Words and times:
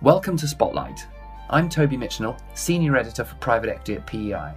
Welcome 0.00 0.36
to 0.36 0.46
Spotlight. 0.46 1.08
I'm 1.50 1.68
Toby 1.68 1.96
Mitchenall, 1.96 2.38
Senior 2.54 2.96
Editor 2.96 3.24
for 3.24 3.34
Private 3.38 3.68
Equity 3.68 3.94
at 3.96 4.06
PEI. 4.06 4.52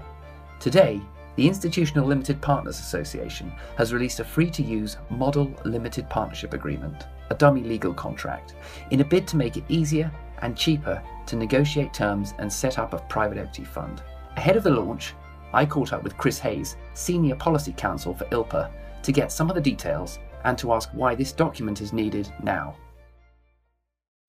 Today, 0.60 1.02
the 1.36 1.48
Institutional 1.48 2.06
Limited 2.06 2.40
Partners 2.44 2.79
Association 2.79 3.51
has 3.75 3.92
released 3.92 4.19
a 4.19 4.24
free 4.24 4.51
to 4.51 4.62
use 4.62 4.98
Model 5.09 5.51
Limited 5.66 6.08
Partnership 6.12 6.54
Agreement, 6.54 7.08
a 7.32 7.33
dummy 7.33 7.64
legal 7.64 7.92
contract, 7.92 8.54
in 8.91 9.02
a 9.02 9.04
bid 9.04 9.27
to 9.30 9.36
make 9.36 9.57
it 9.57 9.64
easier 9.68 10.12
and 10.43 10.55
cheaper 10.55 11.01
to 11.25 11.35
negotiate 11.35 11.91
terms 11.91 12.35
and 12.37 12.53
set 12.53 12.77
up 12.77 12.93
a 12.93 12.99
private 13.09 13.39
equity 13.39 13.63
fund. 13.63 14.03
Ahead 14.37 14.57
of 14.57 14.63
the 14.63 14.69
launch, 14.69 15.15
I 15.53 15.65
caught 15.65 15.91
up 15.91 16.03
with 16.03 16.17
Chris 16.17 16.37
Hayes, 16.37 16.75
Senior 16.93 17.35
Policy 17.35 17.73
Counsel 17.75 18.13
for 18.13 18.25
ILPA, 18.25 18.69
to 19.01 19.11
get 19.11 19.31
some 19.31 19.49
of 19.49 19.55
the 19.55 19.61
details 19.61 20.19
and 20.43 20.55
to 20.59 20.71
ask 20.73 20.91
why 20.91 21.15
this 21.15 21.31
document 21.31 21.81
is 21.81 21.93
needed 21.93 22.31
now. 22.43 22.75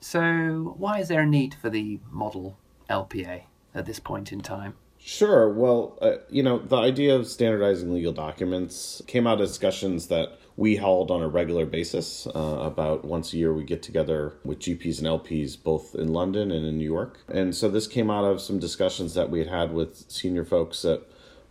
So, 0.03 0.75
why 0.79 0.99
is 0.99 1.07
there 1.07 1.21
a 1.21 1.27
need 1.27 1.55
for 1.55 1.71
the 1.71 2.01
model 2.11 2.59
LPA 2.91 3.43
at 3.73 3.87
this 3.87 4.01
point 4.01 4.33
in 4.33 4.41
time? 4.41 4.75
Sure. 4.99 5.49
Well, 5.49 5.97
uh, 6.03 6.15
you 6.29 6.43
know, 6.43 6.59
the 6.59 6.77
idea 6.77 7.15
of 7.15 7.29
standardizing 7.29 7.95
legal 7.95 8.13
documents 8.13 9.01
came 9.07 9.29
out 9.29 9.41
of 9.41 9.47
discussions 9.47 10.09
that 10.09 10.41
we 10.57 10.75
held 10.75 11.13
on 11.13 11.23
a 11.23 11.29
regular 11.29 11.67
basis. 11.67 12.27
Uh, 12.27 12.59
about 12.61 13.05
once 13.05 13.33
a 13.33 13.37
year, 13.37 13.55
we 13.55 13.63
get 13.63 13.81
together 13.81 14.35
with 14.45 14.59
GPs 14.59 14.99
and 14.99 15.07
LPs 15.07 15.61
both 15.63 15.95
in 15.95 16.13
London 16.13 16.51
and 16.51 16.67
in 16.67 16.79
New 16.79 16.85
York. 16.85 17.21
And 17.29 17.55
so 17.55 17.69
this 17.69 17.87
came 17.87 18.11
out 18.11 18.25
of 18.25 18.41
some 18.41 18.59
discussions 18.59 19.15
that 19.15 19.31
we 19.31 19.39
had 19.39 19.49
had 19.49 19.73
with 19.73 20.11
senior 20.11 20.45
folks 20.45 20.85
at 20.85 21.03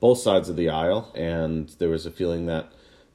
both 0.01 0.19
sides 0.19 0.49
of 0.49 0.57
the 0.57 0.69
aisle. 0.69 1.09
And 1.15 1.69
there 1.79 1.89
was 1.89 2.05
a 2.05 2.11
feeling 2.11 2.47
that 2.47 2.69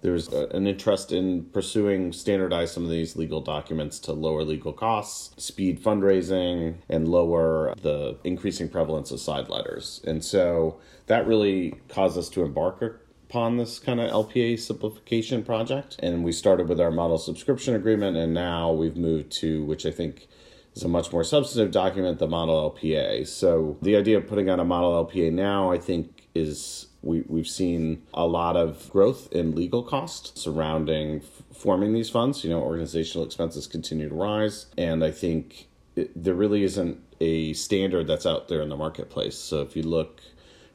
there's 0.07 0.33
uh, 0.33 0.47
an 0.53 0.69
interest 0.69 1.11
in 1.11 1.43
pursuing 1.47 2.13
standardize 2.13 2.71
some 2.71 2.85
of 2.85 2.91
these 2.91 3.17
legal 3.17 3.41
documents 3.41 3.99
to 3.99 4.13
lower 4.13 4.45
legal 4.45 4.73
costs, 4.73 5.45
speed 5.45 5.83
fundraising, 5.83 6.77
and 6.89 7.09
lower 7.09 7.75
the 7.83 8.17
increasing 8.23 8.69
prevalence 8.69 9.11
of 9.11 9.19
side 9.19 9.49
letters. 9.49 10.01
And 10.07 10.25
so 10.25 10.79
that 11.07 11.27
really 11.27 11.75
caused 11.89 12.17
us 12.17 12.29
to 12.31 12.45
embark 12.45 13.03
upon 13.29 13.57
this 13.57 13.81
kind 13.81 13.99
of 13.99 14.09
LPA 14.09 14.61
simplification 14.61 15.43
project. 15.43 15.97
And 15.99 16.23
we 16.23 16.31
started 16.31 16.69
with 16.69 16.81
our 16.81 16.93
model 16.93 17.19
subscription 17.19 17.75
agreement, 17.75 18.17
and 18.17 18.33
now 18.33 18.71
we've 18.71 18.97
moved 18.97 19.33
to, 19.41 19.65
which 19.65 19.85
I 19.85 19.91
think 19.91 20.29
is 20.77 20.85
a 20.85 20.89
much 20.89 21.11
more 21.11 21.25
substantive 21.25 21.73
document, 21.73 22.21
the 22.21 22.29
model 22.29 22.71
LPA. 22.71 23.27
So 23.27 23.77
the 23.83 23.97
idea 23.97 24.19
of 24.19 24.29
putting 24.29 24.49
out 24.49 24.61
a 24.61 24.65
model 24.65 25.05
LPA 25.05 25.33
now, 25.33 25.73
I 25.73 25.79
think, 25.79 26.26
is 26.37 26.87
we, 27.03 27.25
we've 27.27 27.49
seen 27.49 28.03
a 28.13 28.27
lot 28.27 28.57
of 28.57 28.91
growth 28.91 29.33
in 29.33 29.55
legal 29.55 29.83
costs 29.83 30.41
surrounding 30.41 31.17
f- 31.21 31.57
forming 31.57 31.93
these 31.93 32.11
funds. 32.11 32.45
You 32.45 32.51
know, 32.51 32.61
organizational 32.61 33.25
expenses 33.25 33.67
continue 33.67 34.09
to 34.09 34.15
rise. 34.15 34.67
And 34.77 35.05
I 35.05 35.11
think 35.11 35.69
it, 35.95 36.11
there 36.15 36.35
really 36.35 36.63
isn't 36.63 37.01
a 37.21 37.53
standard 37.55 38.07
that's 38.07 38.27
out 38.27 38.49
there 38.49 38.61
in 38.61 38.69
the 38.69 38.77
marketplace. 38.77 39.39
So 39.39 39.63
if 39.63 39.77
you 39.77 39.83
look 39.83 40.21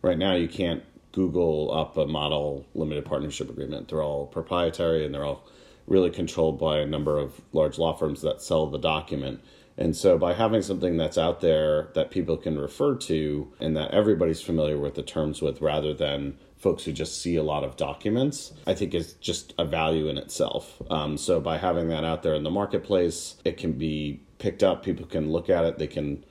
right 0.02 0.18
now, 0.18 0.34
you 0.34 0.48
can't 0.48 0.84
Google 1.12 1.74
up 1.74 1.98
a 1.98 2.08
model 2.08 2.66
limited 2.74 3.06
partnership 3.06 3.50
agreement. 3.50 3.90
They're 3.90 4.04
all 4.04 4.28
proprietary 4.28 5.06
and 5.06 5.14
they're 5.14 5.26
all 5.26 5.46
really 5.88 6.10
controlled 6.10 6.60
by 6.60 6.80
a 6.80 6.86
number 6.86 7.18
of 7.18 7.42
large 7.52 7.78
law 7.78 7.94
firms 7.94 8.22
that 8.22 8.42
sell 8.42 8.68
the 8.68 8.78
document. 8.78 9.42
And 9.82 9.96
so 9.96 10.16
by 10.20 10.36
having 10.36 10.62
something 10.62 10.98
that's 10.98 11.18
out 11.18 11.42
there 11.42 11.90
that 11.96 12.12
people 12.12 12.38
can 12.38 12.60
refer 12.60 12.96
to 12.98 13.52
and 13.60 13.76
that 13.76 13.90
everybody's 13.92 14.40
familiar 14.40 14.78
with 14.78 14.94
the 14.94 15.02
terms 15.02 15.42
with 15.42 15.60
rather 15.60 15.92
than 15.92 16.38
folks 16.56 16.84
who 16.84 16.92
just 16.92 17.20
see 17.20 17.36
a 17.36 17.42
lot 17.42 17.64
of 17.64 17.78
documents, 17.78 18.54
I 18.68 18.76
think 18.76 18.94
is 18.94 19.14
just 19.14 19.56
a 19.58 19.66
value 19.66 20.08
in 20.08 20.20
itself. 20.20 20.80
Um, 20.92 21.18
so 21.18 21.40
by 21.40 21.58
having 21.58 21.90
that 21.90 22.04
out 22.04 22.22
there 22.22 22.36
in 22.36 22.44
the 22.44 22.52
marketplace, 22.52 23.38
it 23.44 23.58
can 23.58 23.72
be 23.72 24.22
picked 24.38 24.62
up, 24.62 24.84
people 24.84 25.08
can 25.08 25.32
look 25.32 25.50
at 25.50 25.66
it, 25.66 25.80
they 25.80 25.88
can 25.88 26.24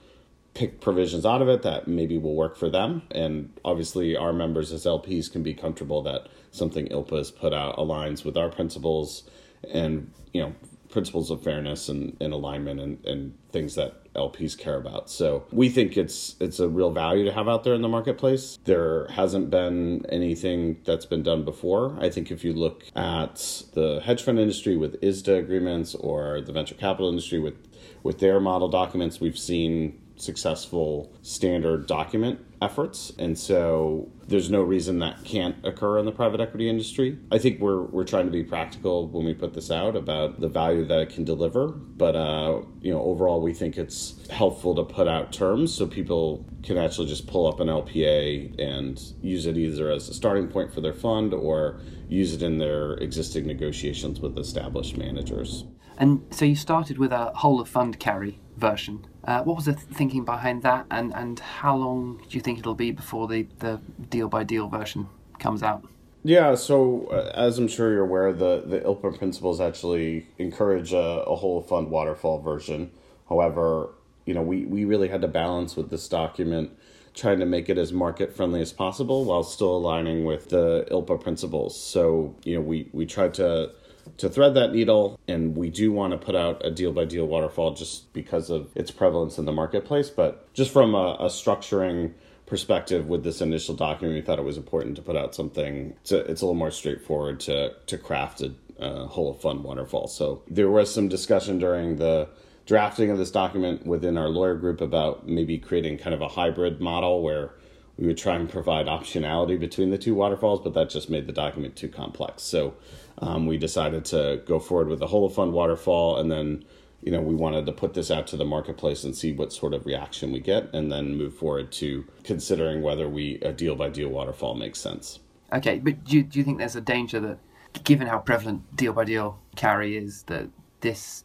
pick 0.54 0.80
provisions 0.80 1.26
out 1.26 1.42
of 1.42 1.48
it 1.48 1.62
that 1.62 1.88
maybe 1.88 2.18
will 2.18 2.36
work 2.36 2.56
for 2.56 2.70
them. 2.70 3.02
And 3.10 3.52
obviously, 3.64 4.16
our 4.16 4.32
members 4.32 4.72
as 4.72 4.84
LPs 4.84 5.30
can 5.30 5.42
be 5.42 5.54
comfortable 5.54 6.02
that 6.02 6.28
something 6.52 6.86
ILPA 6.86 7.18
has 7.18 7.32
put 7.32 7.52
out 7.52 7.78
aligns 7.78 8.24
with 8.24 8.36
our 8.36 8.48
principles 8.48 9.28
and, 9.68 10.12
you 10.32 10.40
know, 10.40 10.54
principles 10.90 11.30
of 11.30 11.42
fairness 11.42 11.88
and, 11.88 12.16
and 12.20 12.32
alignment 12.32 12.80
and, 12.80 13.04
and 13.06 13.34
things 13.52 13.74
that 13.76 14.12
LPs 14.14 14.58
care 14.58 14.76
about. 14.76 15.08
So 15.08 15.44
we 15.52 15.68
think 15.68 15.96
it's 15.96 16.36
it's 16.40 16.58
a 16.58 16.68
real 16.68 16.90
value 16.90 17.24
to 17.24 17.32
have 17.32 17.48
out 17.48 17.64
there 17.64 17.74
in 17.74 17.82
the 17.82 17.88
marketplace. 17.88 18.58
There 18.64 19.06
hasn't 19.08 19.50
been 19.50 20.04
anything 20.08 20.78
that's 20.84 21.06
been 21.06 21.22
done 21.22 21.44
before. 21.44 21.96
I 22.00 22.10
think 22.10 22.30
if 22.30 22.44
you 22.44 22.52
look 22.52 22.84
at 22.96 23.64
the 23.74 24.00
hedge 24.04 24.22
fund 24.22 24.38
industry 24.38 24.76
with 24.76 25.00
ISDA 25.00 25.38
agreements 25.38 25.94
or 25.94 26.40
the 26.40 26.52
venture 26.52 26.74
capital 26.74 27.08
industry 27.08 27.38
with 27.38 27.56
with 28.02 28.18
their 28.18 28.40
model 28.40 28.68
documents, 28.68 29.20
we've 29.20 29.38
seen 29.38 30.00
successful 30.20 31.12
standard 31.22 31.86
document 31.86 32.40
efforts. 32.62 33.12
And 33.18 33.38
so 33.38 34.10
there's 34.28 34.50
no 34.50 34.62
reason 34.62 34.98
that 34.98 35.24
can't 35.24 35.56
occur 35.64 35.98
in 35.98 36.04
the 36.04 36.12
private 36.12 36.40
equity 36.40 36.68
industry. 36.68 37.18
I 37.32 37.38
think 37.38 37.60
we're 37.60 37.82
we're 37.82 38.04
trying 38.04 38.26
to 38.26 38.30
be 38.30 38.44
practical 38.44 39.08
when 39.08 39.24
we 39.24 39.34
put 39.34 39.54
this 39.54 39.70
out 39.70 39.96
about 39.96 40.40
the 40.40 40.48
value 40.48 40.84
that 40.86 41.00
it 41.00 41.10
can 41.10 41.24
deliver. 41.24 41.68
But 41.68 42.16
uh, 42.16 42.62
you 42.80 42.92
know, 42.92 43.02
overall 43.02 43.40
we 43.40 43.54
think 43.54 43.78
it's 43.78 44.26
helpful 44.28 44.74
to 44.76 44.84
put 44.84 45.08
out 45.08 45.32
terms 45.32 45.72
so 45.72 45.86
people 45.86 46.44
can 46.62 46.76
actually 46.76 47.08
just 47.08 47.26
pull 47.26 47.46
up 47.46 47.60
an 47.60 47.68
LPA 47.68 48.60
and 48.60 49.00
use 49.22 49.46
it 49.46 49.56
either 49.56 49.90
as 49.90 50.08
a 50.08 50.14
starting 50.14 50.48
point 50.48 50.72
for 50.72 50.80
their 50.80 50.92
fund 50.92 51.32
or 51.32 51.80
use 52.08 52.34
it 52.34 52.42
in 52.42 52.58
their 52.58 52.94
existing 52.94 53.46
negotiations 53.46 54.20
with 54.20 54.36
established 54.38 54.96
managers. 54.96 55.64
And 55.96 56.26
so 56.30 56.44
you 56.44 56.56
started 56.56 56.98
with 56.98 57.12
a 57.12 57.26
whole 57.34 57.60
of 57.60 57.68
fund 57.68 58.00
carry 58.00 58.40
version. 58.56 59.06
Uh, 59.24 59.42
what 59.42 59.56
was 59.56 59.66
the 59.66 59.74
thinking 59.74 60.24
behind 60.24 60.62
that, 60.62 60.86
and, 60.90 61.14
and 61.14 61.38
how 61.40 61.76
long 61.76 62.16
do 62.28 62.36
you 62.36 62.40
think 62.40 62.58
it'll 62.58 62.74
be 62.74 62.90
before 62.90 63.28
the, 63.28 63.46
the 63.58 63.80
deal 64.08 64.28
by 64.28 64.42
deal 64.42 64.68
version 64.68 65.08
comes 65.38 65.62
out? 65.62 65.86
Yeah, 66.22 66.54
so 66.54 67.06
uh, 67.06 67.30
as 67.34 67.58
I'm 67.58 67.68
sure 67.68 67.92
you're 67.92 68.04
aware, 68.04 68.32
the, 68.32 68.62
the 68.66 68.80
ILPA 68.80 69.18
principles 69.18 69.60
actually 69.60 70.26
encourage 70.38 70.92
a, 70.92 70.98
a 70.98 71.34
whole 71.34 71.62
fund 71.62 71.90
waterfall 71.90 72.42
version. 72.42 72.90
However, 73.28 73.90
you 74.26 74.34
know, 74.34 74.42
we, 74.42 74.66
we 74.66 74.84
really 74.84 75.08
had 75.08 75.22
to 75.22 75.28
balance 75.28 75.76
with 75.76 75.90
this 75.90 76.08
document 76.08 76.76
trying 77.14 77.40
to 77.40 77.46
make 77.46 77.68
it 77.68 77.78
as 77.78 77.92
market 77.92 78.34
friendly 78.36 78.60
as 78.60 78.72
possible 78.72 79.24
while 79.24 79.42
still 79.42 79.76
aligning 79.76 80.24
with 80.24 80.50
the 80.50 80.86
ILPA 80.90 81.20
principles. 81.22 81.78
So, 81.80 82.36
you 82.44 82.54
know, 82.54 82.60
we, 82.60 82.88
we 82.92 83.06
tried 83.06 83.34
to 83.34 83.72
to 84.18 84.28
thread 84.28 84.54
that 84.54 84.72
needle. 84.72 85.18
And 85.28 85.56
we 85.56 85.70
do 85.70 85.92
want 85.92 86.12
to 86.12 86.18
put 86.18 86.34
out 86.34 86.64
a 86.64 86.70
deal 86.70 86.92
by 86.92 87.04
deal 87.04 87.26
waterfall 87.26 87.74
just 87.74 88.12
because 88.12 88.50
of 88.50 88.68
its 88.74 88.90
prevalence 88.90 89.38
in 89.38 89.44
the 89.44 89.52
marketplace. 89.52 90.10
But 90.10 90.52
just 90.54 90.72
from 90.72 90.94
a, 90.94 91.16
a 91.20 91.26
structuring 91.26 92.12
perspective 92.46 93.06
with 93.06 93.22
this 93.22 93.40
initial 93.40 93.74
document, 93.74 94.16
we 94.16 94.22
thought 94.22 94.38
it 94.38 94.44
was 94.44 94.56
important 94.56 94.96
to 94.96 95.02
put 95.02 95.16
out 95.16 95.34
something. 95.34 95.94
To, 96.04 96.18
it's 96.18 96.42
a 96.42 96.44
little 96.44 96.54
more 96.54 96.70
straightforward 96.70 97.40
to 97.40 97.74
to 97.86 97.98
craft 97.98 98.42
a, 98.42 98.52
a 98.78 99.06
whole 99.06 99.34
fund 99.34 99.64
waterfall. 99.64 100.08
So 100.08 100.42
there 100.48 100.70
was 100.70 100.92
some 100.92 101.08
discussion 101.08 101.58
during 101.58 101.96
the 101.96 102.28
drafting 102.66 103.10
of 103.10 103.18
this 103.18 103.30
document 103.30 103.86
within 103.86 104.16
our 104.16 104.28
lawyer 104.28 104.54
group 104.54 104.80
about 104.80 105.28
maybe 105.28 105.58
creating 105.58 105.98
kind 105.98 106.14
of 106.14 106.20
a 106.20 106.28
hybrid 106.28 106.80
model 106.80 107.22
where 107.22 107.52
we 108.00 108.06
would 108.06 108.16
try 108.16 108.34
and 108.34 108.48
provide 108.48 108.86
optionality 108.86 109.60
between 109.60 109.90
the 109.90 109.98
two 109.98 110.14
waterfalls, 110.14 110.60
but 110.60 110.72
that 110.72 110.88
just 110.88 111.10
made 111.10 111.26
the 111.26 111.32
document 111.32 111.76
too 111.76 111.88
complex. 111.88 112.42
So 112.42 112.74
um, 113.18 113.46
we 113.46 113.58
decided 113.58 114.06
to 114.06 114.42
go 114.46 114.58
forward 114.58 114.88
with 114.88 115.00
the 115.00 115.06
fund 115.28 115.52
waterfall, 115.52 116.18
and 116.18 116.32
then 116.32 116.64
you 117.02 117.12
know 117.12 117.20
we 117.20 117.34
wanted 117.34 117.66
to 117.66 117.72
put 117.72 117.92
this 117.92 118.10
out 118.10 118.26
to 118.28 118.38
the 118.38 118.44
marketplace 118.44 119.04
and 119.04 119.14
see 119.14 119.32
what 119.32 119.52
sort 119.52 119.74
of 119.74 119.84
reaction 119.84 120.32
we 120.32 120.40
get, 120.40 120.72
and 120.72 120.90
then 120.90 121.16
move 121.16 121.34
forward 121.34 121.70
to 121.72 122.06
considering 122.24 122.80
whether 122.80 123.06
we 123.06 123.38
a 123.42 123.52
deal 123.52 123.76
by 123.76 123.90
deal 123.90 124.08
waterfall 124.08 124.54
makes 124.54 124.80
sense. 124.80 125.20
Okay, 125.52 125.78
but 125.78 126.02
do 126.04 126.16
you, 126.16 126.22
do 126.22 126.38
you 126.38 126.44
think 126.44 126.58
there's 126.58 126.76
a 126.76 126.80
danger 126.80 127.20
that, 127.20 127.38
given 127.84 128.06
how 128.06 128.18
prevalent 128.18 128.76
deal 128.76 128.94
by 128.94 129.04
deal 129.04 129.38
carry 129.56 129.96
is, 129.96 130.22
that 130.24 130.48
this 130.80 131.24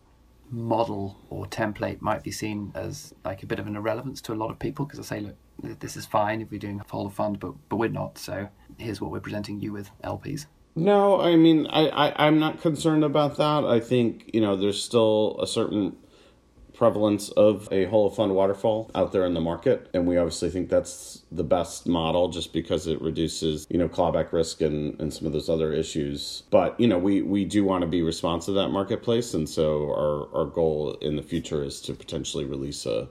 model 0.50 1.17
or 1.29 1.45
template 1.45 2.01
might 2.01 2.23
be 2.23 2.31
seen 2.31 2.72
as 2.75 3.13
like 3.23 3.44
a 3.44 3.45
bit 3.45 3.59
of 3.59 3.68
an 3.68 3.75
irrelevance 3.75 4.21
to 4.21 4.33
a 4.33 4.36
lot 4.36 4.51
of 4.51 4.59
people 4.59 4.86
because 4.86 5.00
I 5.00 5.03
say, 5.03 5.21
look, 5.21 5.80
this 5.80 5.95
is 5.95 6.06
fine 6.06 6.42
if 6.42 6.51
we're 6.51 6.59
doing 6.59 6.80
a 6.80 6.83
full 6.83 7.09
fund, 7.09 7.39
but 7.39 7.53
but 7.69 7.77
we're 7.77 7.89
not. 7.89 8.18
So 8.18 8.50
here's 8.77 9.01
what 9.01 9.12
we're 9.12 9.19
presenting 9.19 9.59
you 9.59 9.71
with 9.74 9.89
LPs. 10.03 10.45
No, 10.77 11.21
I 11.21 11.38
mean, 11.38 11.68
I, 11.68 11.88
I, 11.88 12.27
I'm 12.27 12.38
not 12.38 12.62
concerned 12.62 13.06
about 13.06 13.38
that. 13.38 13.63
I 13.63 13.80
think, 13.80 14.30
you 14.33 14.42
know, 14.42 14.57
there's 14.57 14.81
still 14.83 15.39
a 15.42 15.47
certain 15.47 15.95
prevalence 16.75 17.30
of 17.30 17.68
a 17.72 17.86
whole 17.86 18.10
fund 18.10 18.36
waterfall 18.36 18.92
out 18.94 19.12
there 19.12 19.25
in 19.25 19.33
the 19.33 19.42
market. 19.42 19.89
And 19.94 20.06
we 20.06 20.18
obviously 20.18 20.50
think 20.50 20.69
that's 20.69 21.24
the 21.31 21.44
best 21.44 21.88
model 21.88 22.30
just 22.30 22.54
because 22.54 22.88
it 22.88 23.01
reduces, 23.01 23.66
you 23.69 23.77
know, 23.77 23.88
clawback 23.88 24.31
risk 24.31 24.62
and, 24.62 25.00
and 25.00 25.13
some 25.13 25.25
of 25.25 25.33
those 25.33 25.50
other 25.50 25.74
issues. 25.74 26.44
But, 26.50 26.80
you 26.80 26.88
know, 26.88 26.98
we, 26.98 27.22
we 27.22 27.45
do 27.45 27.63
want 27.63 27.81
to 27.81 27.88
be 27.88 28.01
responsive 28.01 28.54
to 28.54 28.62
that 28.62 28.69
marketplace. 28.69 29.33
And 29.33 29.48
so 29.48 29.89
our, 29.92 30.33
our 30.36 30.45
goal 30.45 30.94
in 31.01 31.16
the 31.16 31.24
future 31.24 31.63
is 31.63 31.81
to 31.81 31.94
potentially 31.94 32.45
release 32.45 32.86
a, 32.86 33.07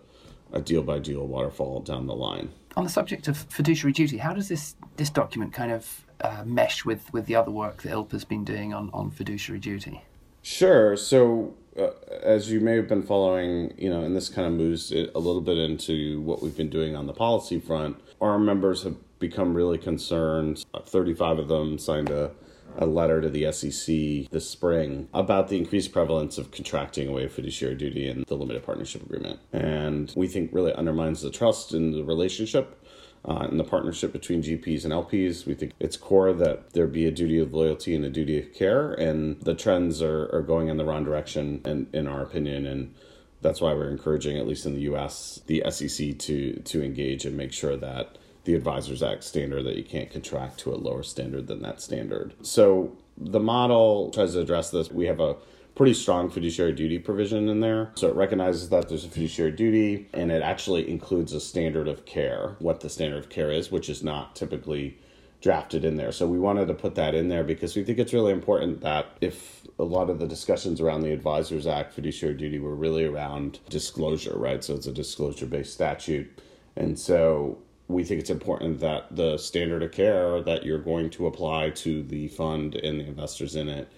a 0.53 0.61
deal 0.61 0.83
by 0.83 0.99
deal 0.99 1.27
waterfall 1.27 1.81
down 1.81 2.07
the 2.07 2.15
line. 2.15 2.51
On 2.77 2.85
the 2.85 2.91
subject 2.91 3.29
of 3.29 3.37
fiduciary 3.37 3.93
duty, 3.93 4.19
how 4.19 4.33
does 4.33 4.49
this, 4.49 4.75
this 4.97 5.11
document 5.11 5.53
kind 5.53 5.73
of 5.73 6.05
uh, 6.21 6.43
mesh 6.45 6.85
with, 6.85 7.13
with 7.13 7.27
the 7.27 7.37
other 7.37 7.51
work 7.51 7.83
that 7.83 7.93
ILPA's 7.93 8.25
been 8.25 8.45
doing 8.45 8.75
on, 8.75 8.91
on 8.93 9.11
fiduciary 9.11 9.61
duty? 9.61 10.03
Sure. 10.43 10.95
So 10.97 11.55
uh, 11.79 11.91
as 12.23 12.51
you 12.51 12.61
may 12.61 12.77
have 12.77 12.89
been 12.89 13.03
following, 13.03 13.75
you 13.77 13.91
know, 13.91 14.03
and 14.03 14.15
this 14.15 14.29
kind 14.29 14.47
of 14.47 14.53
moves 14.53 14.93
it 14.93 15.11
a 15.15 15.19
little 15.19 15.41
bit 15.41 15.59
into 15.59 16.21
what 16.23 16.43
we've 16.43 16.57
been 16.57 16.71
doing 16.71 16.97
on 16.97 17.07
the 17.07 17.13
policy 17.13 17.59
front. 17.59 18.01
Our 18.21 18.39
members 18.39 18.83
have 18.85 18.97
become 19.19 19.55
really 19.55 19.79
concerned. 19.79 20.65
Uh, 20.73 20.81
35 20.81 21.39
of 21.39 21.49
them 21.49 21.79
signed 21.79 22.11
a 22.11 22.31
a 22.79 22.87
letter 22.87 23.21
to 23.21 23.29
the 23.29 23.51
SEC 23.53 24.31
this 24.31 24.49
spring 24.49 25.09
about 25.15 25.49
the 25.49 25.57
increased 25.57 25.93
prevalence 25.93 26.39
of 26.39 26.51
contracting 26.51 27.09
away 27.09 27.29
fiduciary 27.29 27.75
duty 27.75 28.09
in 28.09 28.25
the 28.27 28.35
limited 28.35 28.65
partnership 28.65 29.03
agreement. 29.03 29.41
And 29.53 30.13
we 30.17 30.27
think 30.27 30.51
really 30.53 30.73
undermines 30.75 31.23
the 31.23 31.31
trust 31.31 31.73
in 31.73 31.93
the 31.93 32.05
relationship 32.05 32.84
uh, 33.27 33.49
in 33.51 33.57
the 33.57 33.65
partnership 33.65 34.13
between 34.13 34.43
GPs 34.43 34.85
and 34.85 34.93
LPs. 34.93 35.47
We 35.47 35.55
think 35.55 35.73
it's 35.81 35.97
core 35.97 36.33
that 36.33 36.73
there 36.73 36.87
be 36.87 37.07
a 37.07 37.11
duty 37.11 37.39
of 37.39 37.55
loyalty 37.55 37.95
and 37.95 38.05
a 38.05 38.11
duty 38.11 38.39
of 38.39 38.53
care, 38.53 38.93
and 38.93 39.41
the 39.41 39.55
trends 39.55 40.03
are, 40.03 40.29
are 40.35 40.43
going 40.43 40.69
in 40.69 40.77
the 40.77 40.85
wrong 40.85 41.05
direction, 41.05 41.61
and 41.65 41.93
in 41.95 42.07
our 42.07 42.23
opinion, 42.23 42.67
and 42.67 42.95
that's 43.41 43.61
why 43.61 43.73
we're 43.73 43.91
encouraging, 43.91 44.39
at 44.39 44.47
least 44.47 44.67
in 44.67 44.75
the 44.75 44.83
U.S., 44.83 45.41
the 45.47 45.63
SEC 45.71 46.19
to 46.19 46.61
to 46.61 46.83
engage 46.83 47.25
and 47.25 47.37
make 47.37 47.53
sure 47.53 47.77
that 47.77 48.19
the 48.45 48.55
Advisors 48.55 49.03
Act 49.03 49.25
standard 49.25 49.65
that 49.65 49.77
you 49.77 49.85
can't 49.85 50.11
contract 50.11 50.59
to 50.61 50.75
a 50.75 50.77
lower 50.77 51.03
standard 51.03 51.47
than 51.47 51.63
that 51.63 51.81
standard. 51.81 52.35
So 52.43 52.97
the 53.17 53.41
model 53.41 54.11
tries 54.11 54.35
to 54.35 54.41
address 54.41 54.71
this. 54.71 54.91
We 54.91 55.07
have 55.07 55.21
a 55.21 55.37
pretty 55.75 55.95
strong 55.95 56.31
fiduciary 56.31 56.73
duty 56.73 56.99
provision 56.99 57.49
in 57.49 57.61
there. 57.61 57.91
So 57.97 58.09
it 58.09 58.15
recognizes 58.15 58.69
that 58.69 58.89
there's 58.89 59.05
a 59.05 59.09
fiduciary 59.09 59.53
duty 59.53 60.09
and 60.13 60.31
it 60.31 60.43
actually 60.43 60.89
includes 60.89 61.33
a 61.33 61.41
standard 61.41 61.89
of 61.89 62.05
care, 62.05 62.57
what 62.61 62.81
the 62.81 62.89
standard 62.89 63.19
of 63.19 63.29
care 63.29 63.51
is, 63.51 63.73
which 63.73 63.89
is 63.89 64.03
not 64.03 64.37
typically 64.37 64.99
drafted 65.41 65.85
in 65.85 65.97
there. 65.97 66.13
So 66.13 66.27
we 66.27 66.39
wanted 66.39 66.69
to 66.69 66.75
put 66.75 66.95
that 66.95 67.15
in 67.15 67.29
there 67.29 67.45
because 67.45 67.77
we 67.77 67.85
think 67.85 67.99
it's 67.99 68.15
really 68.15 68.33
important 68.33 68.81
that 68.81 69.07
if 69.21 69.67
a 69.79 69.85
lot 69.85 70.09
of 70.09 70.19
the 70.19 70.27
discussions 70.27 70.81
around 70.81 71.03
the 71.03 71.13
Advisors 71.13 71.67
Act 71.67 71.93
fiduciary 71.93 72.35
duty 72.35 72.59
were 72.59 72.75
really 72.75 73.05
around 73.05 73.59
disclosure, 73.69 74.39
right? 74.39 74.63
So 74.63 74.75
it's 74.75 74.87
a 74.87 74.93
disclosure 74.93 75.47
based 75.47 75.75
statute. 75.75 76.41
And 76.77 76.99
so 76.99 77.59
we 77.89 78.05
think 78.05 78.21
it's 78.21 78.31
important 78.31 78.81
that 78.81 79.15
the 79.15 79.37
standard 79.37 79.83
of 79.83 79.93
care 79.93 80.41
that 80.41 80.65
you're 80.65 80.79
going 80.79 81.11
to 81.11 81.27
apply 81.27 81.71
to 81.71 82.03
the 82.05 82.29
fund 82.29 82.77
and 82.77 83.01
the 83.01 83.05
investors 83.05 83.57
in 83.57 83.69
it 83.69 83.93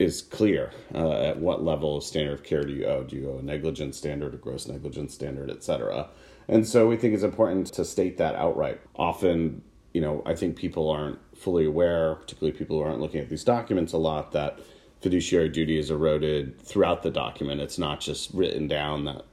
is 0.00 0.22
clear 0.22 0.72
uh, 0.94 1.20
at 1.20 1.38
what 1.38 1.62
level 1.62 1.98
of 1.98 2.02
standard 2.02 2.32
of 2.32 2.42
care 2.42 2.62
do 2.62 2.72
you 2.72 2.86
owe? 2.86 3.04
Do 3.04 3.16
you 3.16 3.30
owe 3.30 3.38
a 3.38 3.42
negligence 3.42 3.98
standard, 3.98 4.32
a 4.32 4.38
gross 4.38 4.66
negligence 4.66 5.12
standard, 5.12 5.50
et 5.50 5.62
cetera? 5.62 6.08
And 6.48 6.66
so 6.66 6.88
we 6.88 6.96
think 6.96 7.12
it's 7.14 7.22
important 7.22 7.66
to 7.74 7.84
state 7.84 8.16
that 8.16 8.34
outright. 8.34 8.80
Often, 8.96 9.62
you 9.92 10.00
know, 10.00 10.22
I 10.24 10.34
think 10.34 10.56
people 10.56 10.88
aren't 10.88 11.18
fully 11.36 11.66
aware, 11.66 12.14
particularly 12.14 12.58
people 12.58 12.78
who 12.78 12.82
aren't 12.82 13.00
looking 13.00 13.20
at 13.20 13.28
these 13.28 13.44
documents 13.44 13.92
a 13.92 13.98
lot, 13.98 14.32
that 14.32 14.58
fiduciary 15.02 15.50
duty 15.50 15.78
is 15.78 15.90
eroded 15.90 16.58
throughout 16.60 17.02
the 17.02 17.10
document. 17.10 17.60
It's 17.60 17.78
not 17.78 18.00
just 18.00 18.32
written 18.32 18.68
down 18.68 19.04
that 19.04 19.24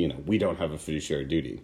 you 0.00 0.08
know 0.08 0.16
we 0.26 0.38
don't 0.38 0.58
have 0.58 0.72
a 0.72 0.78
fiduciary 0.78 1.24
duty. 1.24 1.62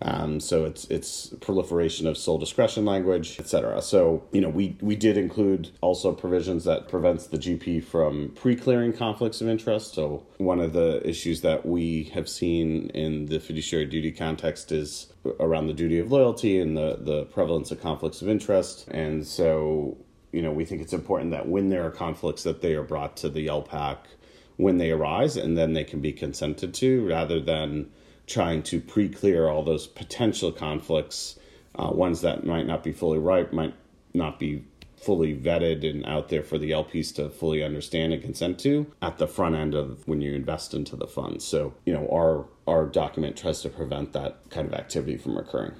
Um, 0.00 0.38
so 0.38 0.64
it's 0.64 0.84
it's 0.84 1.34
proliferation 1.40 2.06
of 2.06 2.16
sole 2.16 2.38
discretion 2.38 2.84
language 2.84 3.40
etc 3.40 3.82
so 3.82 4.22
you 4.30 4.40
know 4.40 4.48
we 4.48 4.76
we 4.80 4.94
did 4.94 5.16
include 5.16 5.70
also 5.80 6.12
provisions 6.12 6.62
that 6.64 6.88
prevents 6.88 7.26
the 7.26 7.36
gp 7.36 7.82
from 7.82 8.30
pre-clearing 8.36 8.92
conflicts 8.92 9.40
of 9.40 9.48
interest. 9.48 9.94
So 9.94 10.26
one 10.36 10.60
of 10.60 10.72
the 10.72 11.06
issues 11.08 11.40
that 11.40 11.66
we 11.66 12.04
have 12.14 12.28
seen 12.28 12.90
in 12.90 13.26
the 13.26 13.40
fiduciary 13.40 13.86
duty 13.86 14.12
context 14.12 14.70
is 14.72 15.12
around 15.40 15.66
the 15.66 15.74
duty 15.74 15.98
of 15.98 16.12
loyalty 16.12 16.60
and 16.60 16.76
the 16.76 16.98
the 17.00 17.24
prevalence 17.26 17.70
of 17.70 17.80
conflicts 17.80 18.22
of 18.22 18.28
interest. 18.28 18.86
And 18.88 19.26
so 19.26 19.96
you 20.32 20.42
know 20.42 20.52
we 20.52 20.64
think 20.64 20.82
it's 20.82 20.92
important 20.92 21.30
that 21.32 21.48
when 21.48 21.68
there 21.70 21.84
are 21.84 21.90
conflicts 21.90 22.42
that 22.42 22.60
they 22.60 22.74
are 22.74 22.82
brought 22.82 23.16
to 23.18 23.28
the 23.28 23.46
LPAC 23.46 23.98
when 24.58 24.76
they 24.76 24.90
arise 24.90 25.36
and 25.36 25.56
then 25.56 25.72
they 25.72 25.84
can 25.84 26.00
be 26.00 26.12
consented 26.12 26.74
to 26.74 27.08
rather 27.08 27.40
than 27.40 27.88
trying 28.26 28.62
to 28.62 28.80
pre 28.80 29.08
clear 29.08 29.48
all 29.48 29.62
those 29.62 29.86
potential 29.86 30.52
conflicts, 30.52 31.38
uh, 31.76 31.90
ones 31.90 32.20
that 32.20 32.44
might 32.44 32.66
not 32.66 32.84
be 32.84 32.92
fully 32.92 33.18
ripe, 33.18 33.52
might 33.52 33.74
not 34.12 34.38
be 34.38 34.64
fully 34.96 35.34
vetted 35.34 35.88
and 35.88 36.04
out 36.06 36.28
there 36.28 36.42
for 36.42 36.58
the 36.58 36.72
LPs 36.72 37.14
to 37.14 37.30
fully 37.30 37.62
understand 37.62 38.12
and 38.12 38.20
consent 38.20 38.58
to 38.58 38.92
at 39.00 39.16
the 39.18 39.28
front 39.28 39.54
end 39.54 39.74
of 39.74 40.06
when 40.08 40.20
you 40.20 40.34
invest 40.34 40.74
into 40.74 40.96
the 40.96 41.06
fund. 41.06 41.40
So, 41.40 41.72
you 41.86 41.94
know, 41.94 42.08
our 42.12 42.46
our 42.66 42.84
document 42.84 43.36
tries 43.36 43.62
to 43.62 43.68
prevent 43.68 44.12
that 44.12 44.50
kind 44.50 44.66
of 44.66 44.74
activity 44.74 45.16
from 45.16 45.38
occurring. 45.38 45.74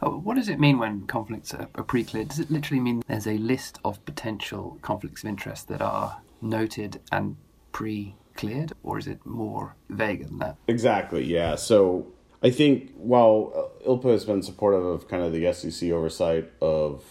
Oh, 0.00 0.18
what 0.18 0.36
does 0.36 0.48
it 0.48 0.60
mean 0.60 0.78
when 0.78 1.06
conflicts 1.06 1.52
are, 1.52 1.68
are 1.74 1.82
pre-cleared? 1.82 2.28
Does 2.28 2.38
it 2.38 2.50
literally 2.50 2.80
mean 2.80 3.02
there's 3.08 3.26
a 3.26 3.36
list 3.36 3.78
of 3.84 4.02
potential 4.04 4.78
conflicts 4.80 5.24
of 5.24 5.28
interest 5.28 5.68
that 5.68 5.82
are 5.82 6.22
noted 6.40 7.00
and 7.10 7.36
pre 7.76 8.14
cleared, 8.34 8.72
or 8.82 8.98
is 8.98 9.06
it 9.06 9.18
more 9.26 9.76
vague 9.90 10.26
than 10.26 10.38
that? 10.38 10.56
Exactly, 10.66 11.22
yeah. 11.24 11.56
So 11.56 12.06
I 12.42 12.48
think 12.48 12.92
while 12.96 13.70
ILPA 13.86 14.12
has 14.12 14.24
been 14.24 14.42
supportive 14.42 14.82
of 14.82 15.08
kind 15.08 15.22
of 15.22 15.30
the 15.34 15.52
SEC 15.52 15.90
oversight 15.90 16.50
of 16.62 17.04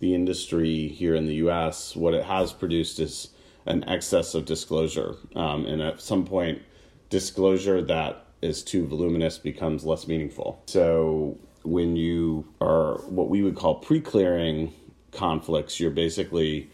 the 0.00 0.14
industry 0.14 0.88
here 0.88 1.14
in 1.14 1.24
the 1.24 1.36
US, 1.46 1.96
what 1.96 2.12
it 2.12 2.24
has 2.24 2.52
produced 2.52 3.00
is 3.00 3.30
an 3.64 3.88
excess 3.88 4.34
of 4.34 4.44
disclosure. 4.44 5.16
Um, 5.34 5.64
and 5.64 5.80
at 5.80 6.02
some 6.02 6.26
point, 6.26 6.60
disclosure 7.08 7.80
that 7.80 8.26
is 8.42 8.62
too 8.62 8.86
voluminous 8.86 9.38
becomes 9.38 9.86
less 9.86 10.06
meaningful. 10.06 10.62
So 10.66 11.38
when 11.62 11.96
you 11.96 12.46
are 12.60 12.98
what 13.06 13.30
we 13.30 13.40
would 13.40 13.56
call 13.56 13.76
pre 13.76 14.02
clearing 14.02 14.74
conflicts, 15.12 15.80
you're 15.80 15.90
basically 15.90 16.70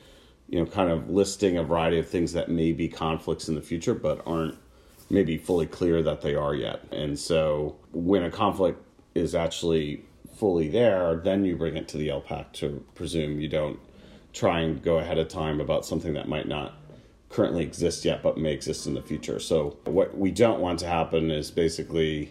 you 0.52 0.60
know, 0.60 0.66
kind 0.66 0.90
of 0.90 1.08
listing 1.08 1.56
a 1.56 1.64
variety 1.64 1.98
of 1.98 2.06
things 2.06 2.34
that 2.34 2.50
may 2.50 2.72
be 2.72 2.86
conflicts 2.86 3.48
in 3.48 3.54
the 3.54 3.62
future, 3.62 3.94
but 3.94 4.20
aren't 4.26 4.56
maybe 5.08 5.38
fully 5.38 5.66
clear 5.66 6.02
that 6.02 6.20
they 6.20 6.34
are 6.34 6.54
yet. 6.54 6.84
And 6.92 7.18
so 7.18 7.76
when 7.92 8.22
a 8.22 8.30
conflict 8.30 8.78
is 9.14 9.34
actually 9.34 10.04
fully 10.36 10.68
there, 10.68 11.16
then 11.16 11.46
you 11.46 11.56
bring 11.56 11.78
it 11.78 11.88
to 11.88 11.96
the 11.96 12.08
LPAC 12.08 12.52
to 12.52 12.84
presume 12.94 13.40
you 13.40 13.48
don't 13.48 13.80
try 14.34 14.60
and 14.60 14.82
go 14.82 14.98
ahead 14.98 15.16
of 15.16 15.28
time 15.28 15.58
about 15.58 15.86
something 15.86 16.12
that 16.12 16.28
might 16.28 16.46
not 16.46 16.74
currently 17.30 17.62
exist 17.62 18.04
yet 18.04 18.22
but 18.22 18.36
may 18.36 18.52
exist 18.52 18.86
in 18.86 18.92
the 18.92 19.00
future. 19.00 19.40
So 19.40 19.78
what 19.84 20.18
we 20.18 20.30
don't 20.30 20.60
want 20.60 20.80
to 20.80 20.86
happen 20.86 21.30
is 21.30 21.50
basically 21.50 22.30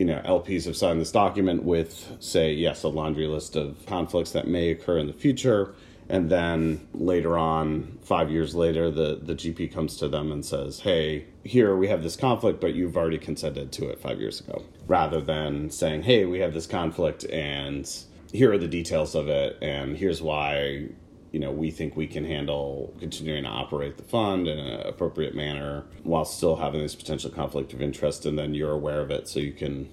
you 0.00 0.06
know 0.06 0.20
LPs 0.24 0.64
have 0.64 0.76
signed 0.76 1.00
this 1.00 1.12
document 1.12 1.62
with 1.62 2.16
say 2.18 2.52
yes 2.52 2.82
a 2.82 2.88
laundry 2.88 3.28
list 3.28 3.54
of 3.54 3.86
conflicts 3.86 4.32
that 4.32 4.48
may 4.48 4.70
occur 4.70 4.98
in 4.98 5.06
the 5.06 5.12
future 5.12 5.74
and 6.08 6.30
then 6.30 6.86
later 6.94 7.38
on 7.38 7.98
five 8.02 8.30
years 8.30 8.54
later 8.54 8.90
the, 8.90 9.18
the 9.22 9.34
gp 9.34 9.72
comes 9.72 9.96
to 9.96 10.08
them 10.08 10.30
and 10.32 10.44
says 10.44 10.80
hey 10.80 11.24
here 11.44 11.76
we 11.76 11.88
have 11.88 12.02
this 12.02 12.16
conflict 12.16 12.60
but 12.60 12.74
you've 12.74 12.96
already 12.96 13.18
consented 13.18 13.72
to 13.72 13.88
it 13.88 14.00
five 14.00 14.20
years 14.20 14.40
ago. 14.40 14.62
Rather 14.86 15.20
than 15.20 15.70
saying 15.70 16.02
hey 16.02 16.24
we 16.24 16.40
have 16.40 16.54
this 16.54 16.66
conflict 16.66 17.24
and 17.30 17.88
here 18.32 18.52
are 18.52 18.58
the 18.58 18.68
details 18.68 19.14
of 19.14 19.28
it 19.28 19.56
and 19.62 19.96
here's 19.96 20.22
why 20.22 20.88
you 21.30 21.40
know 21.40 21.50
we 21.50 21.70
think 21.70 21.96
we 21.96 22.06
can 22.06 22.24
handle 22.24 22.94
continuing 22.98 23.44
to 23.44 23.48
operate 23.48 23.96
the 23.96 24.02
fund 24.02 24.46
in 24.46 24.58
an 24.58 24.80
appropriate 24.86 25.34
manner 25.34 25.84
while 26.02 26.24
still 26.24 26.56
having 26.56 26.80
this 26.80 26.94
potential 26.94 27.30
conflict 27.30 27.72
of 27.72 27.80
interest 27.80 28.26
and 28.26 28.38
then 28.38 28.54
you're 28.54 28.72
aware 28.72 29.00
of 29.00 29.10
it 29.10 29.28
so 29.28 29.40
you 29.40 29.52
can 29.52 29.88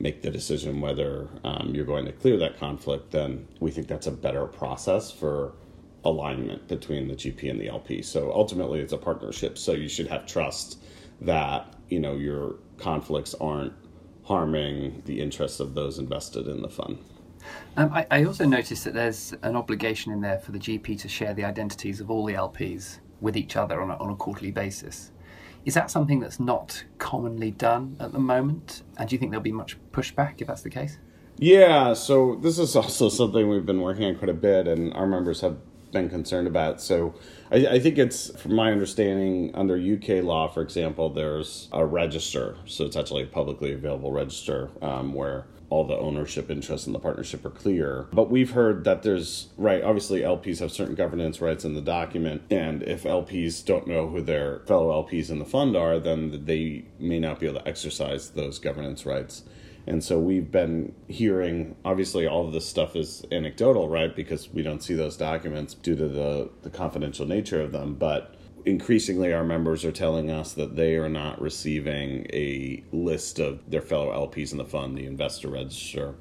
make 0.00 0.22
the 0.22 0.30
decision 0.30 0.80
whether 0.80 1.28
um, 1.44 1.72
you're 1.74 1.84
going 1.84 2.06
to 2.06 2.12
clear 2.12 2.38
that 2.38 2.58
conflict, 2.58 3.10
then 3.10 3.46
we 3.60 3.70
think 3.70 3.86
that's 3.86 4.06
a 4.06 4.10
better 4.10 4.46
process 4.46 5.10
for 5.10 5.52
alignment 6.04 6.66
between 6.66 7.06
the 7.06 7.14
GP 7.14 7.50
and 7.50 7.60
the 7.60 7.68
LP. 7.68 8.00
So 8.00 8.32
ultimately, 8.32 8.80
it's 8.80 8.94
a 8.94 8.98
partnership. 8.98 9.58
So 9.58 9.72
you 9.72 9.88
should 9.88 10.08
have 10.08 10.26
trust 10.26 10.82
that 11.20 11.74
you 11.88 12.00
know 12.00 12.16
your 12.16 12.56
conflicts 12.78 13.34
aren't 13.34 13.74
harming 14.24 15.02
the 15.04 15.20
interests 15.20 15.60
of 15.60 15.74
those 15.74 15.98
invested 15.98 16.46
in 16.46 16.62
the 16.62 16.68
fund. 16.68 16.98
Um, 17.76 17.92
I, 17.92 18.06
I 18.10 18.24
also 18.24 18.44
noticed 18.44 18.84
that 18.84 18.94
there's 18.94 19.34
an 19.42 19.56
obligation 19.56 20.12
in 20.12 20.20
there 20.20 20.38
for 20.38 20.52
the 20.52 20.58
GP 20.58 20.98
to 21.00 21.08
share 21.08 21.34
the 21.34 21.44
identities 21.44 22.00
of 22.00 22.10
all 22.10 22.24
the 22.24 22.34
LPs 22.34 22.98
with 23.20 23.36
each 23.36 23.56
other 23.56 23.80
on 23.82 23.90
a, 23.90 23.96
on 23.96 24.10
a 24.10 24.16
quarterly 24.16 24.50
basis. 24.50 25.10
Is 25.64 25.74
that 25.74 25.90
something 25.90 26.20
that's 26.20 26.40
not 26.40 26.84
commonly 26.98 27.50
done 27.50 27.96
at 28.00 28.12
the 28.12 28.18
moment? 28.18 28.82
And 28.96 29.08
do 29.08 29.14
you 29.14 29.18
think 29.18 29.30
there'll 29.30 29.42
be 29.42 29.52
much 29.52 29.76
pushback 29.92 30.40
if 30.40 30.46
that's 30.46 30.62
the 30.62 30.70
case? 30.70 30.98
Yeah, 31.36 31.94
so 31.94 32.36
this 32.36 32.58
is 32.58 32.76
also 32.76 33.08
something 33.08 33.48
we've 33.48 33.66
been 33.66 33.80
working 33.80 34.04
on 34.04 34.16
quite 34.16 34.30
a 34.30 34.34
bit, 34.34 34.66
and 34.66 34.92
our 34.94 35.06
members 35.06 35.40
have 35.40 35.58
been 35.92 36.08
concerned 36.08 36.46
about. 36.46 36.80
So 36.80 37.14
I, 37.50 37.66
I, 37.66 37.78
think 37.80 37.98
it's, 37.98 38.30
from 38.40 38.54
my 38.54 38.70
understanding, 38.70 39.50
under 39.54 39.76
UK 39.76 40.22
law, 40.22 40.48
for 40.48 40.62
example, 40.62 41.10
there's 41.10 41.68
a 41.72 41.84
register. 41.84 42.56
So 42.66 42.84
it's 42.84 42.96
actually 42.96 43.24
a 43.24 43.26
publicly 43.26 43.72
available 43.72 44.12
register 44.12 44.70
um, 44.82 45.14
where 45.14 45.46
all 45.70 45.84
the 45.84 45.96
ownership 45.96 46.50
interests 46.50 46.86
in 46.86 46.92
the 46.92 46.98
partnership 46.98 47.44
are 47.44 47.50
clear. 47.50 48.08
But 48.12 48.28
we've 48.28 48.50
heard 48.50 48.84
that 48.84 49.02
there's, 49.02 49.48
right, 49.56 49.82
obviously 49.82 50.20
LPs 50.20 50.58
have 50.58 50.72
certain 50.72 50.96
governance 50.96 51.40
rights 51.40 51.64
in 51.64 51.74
the 51.74 51.80
document. 51.80 52.42
And 52.50 52.82
if 52.82 53.04
LPs 53.04 53.64
don't 53.64 53.86
know 53.86 54.08
who 54.08 54.20
their 54.20 54.60
fellow 54.66 55.02
LPs 55.02 55.30
in 55.30 55.38
the 55.38 55.44
fund 55.44 55.76
are, 55.76 56.00
then 56.00 56.44
they 56.44 56.84
may 56.98 57.20
not 57.20 57.38
be 57.38 57.46
able 57.46 57.60
to 57.60 57.68
exercise 57.68 58.30
those 58.30 58.58
governance 58.58 59.06
rights. 59.06 59.44
And 59.86 60.04
so 60.04 60.18
we've 60.18 60.50
been 60.50 60.94
hearing, 61.08 61.76
obviously, 61.84 62.26
all 62.26 62.46
of 62.46 62.52
this 62.52 62.68
stuff 62.68 62.96
is 62.96 63.24
anecdotal, 63.32 63.88
right? 63.88 64.14
Because 64.14 64.52
we 64.52 64.62
don't 64.62 64.82
see 64.82 64.94
those 64.94 65.16
documents 65.16 65.74
due 65.74 65.96
to 65.96 66.08
the, 66.08 66.50
the 66.62 66.70
confidential 66.70 67.26
nature 67.26 67.60
of 67.62 67.72
them. 67.72 67.94
But 67.94 68.34
increasingly 68.64 69.32
our 69.32 69.44
members 69.44 69.84
are 69.84 69.92
telling 69.92 70.30
us 70.30 70.52
that 70.54 70.76
they 70.76 70.96
are 70.96 71.08
not 71.08 71.40
receiving 71.40 72.26
a 72.32 72.84
list 72.92 73.38
of 73.38 73.68
their 73.70 73.82
fellow 73.82 74.12
LPs 74.26 74.52
in 74.52 74.58
the 74.58 74.64
fund, 74.64 74.96
the 74.96 75.06
investor 75.06 75.48
register, 75.48 76.14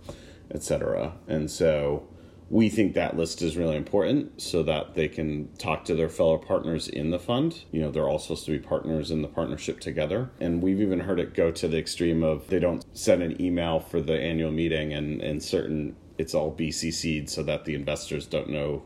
etc. 0.52 1.14
And 1.28 1.50
so 1.50 2.08
we 2.50 2.70
think 2.70 2.96
that 2.96 3.16
list 3.16 3.42
is 3.42 3.58
really 3.58 3.76
important 3.76 4.42
so 4.42 4.64
that 4.64 4.96
they 4.96 5.08
can 5.08 5.50
talk 5.58 5.86
to 5.86 5.96
their 5.96 6.10
fellow 6.10 6.38
partners 6.38 6.88
in 6.88 7.12
the 7.12 7.20
fund. 7.20 7.64
You 7.72 7.82
know, 7.82 7.92
they're 7.92 8.10
all 8.10 8.20
supposed 8.20 8.46
to 8.46 8.52
be 8.52 8.60
partners 8.60 9.12
in 9.12 9.22
the 9.22 9.28
partnership 9.28 9.80
together. 9.80 10.32
And 10.40 10.62
we've 10.62 10.82
even 10.82 11.02
heard 11.02 11.20
it 11.20 11.36
go 11.36 11.52
to 11.52 11.68
the 11.68 11.78
extreme 11.78 12.24
of 12.24 12.48
they 12.48 12.60
don't 12.60 12.84
send 12.98 13.22
an 13.22 13.40
email 13.42 13.80
for 13.80 14.02
the 14.02 14.20
annual 14.20 14.52
meeting 14.52 14.94
and, 14.94 15.22
and 15.22 15.44
certain 15.44 15.96
it's 16.18 16.34
all 16.34 16.54
BCC'd 16.54 17.30
so 17.30 17.44
that 17.44 17.66
the 17.66 17.76
investors 17.76 18.26
don't 18.26 18.50
know 18.50 18.84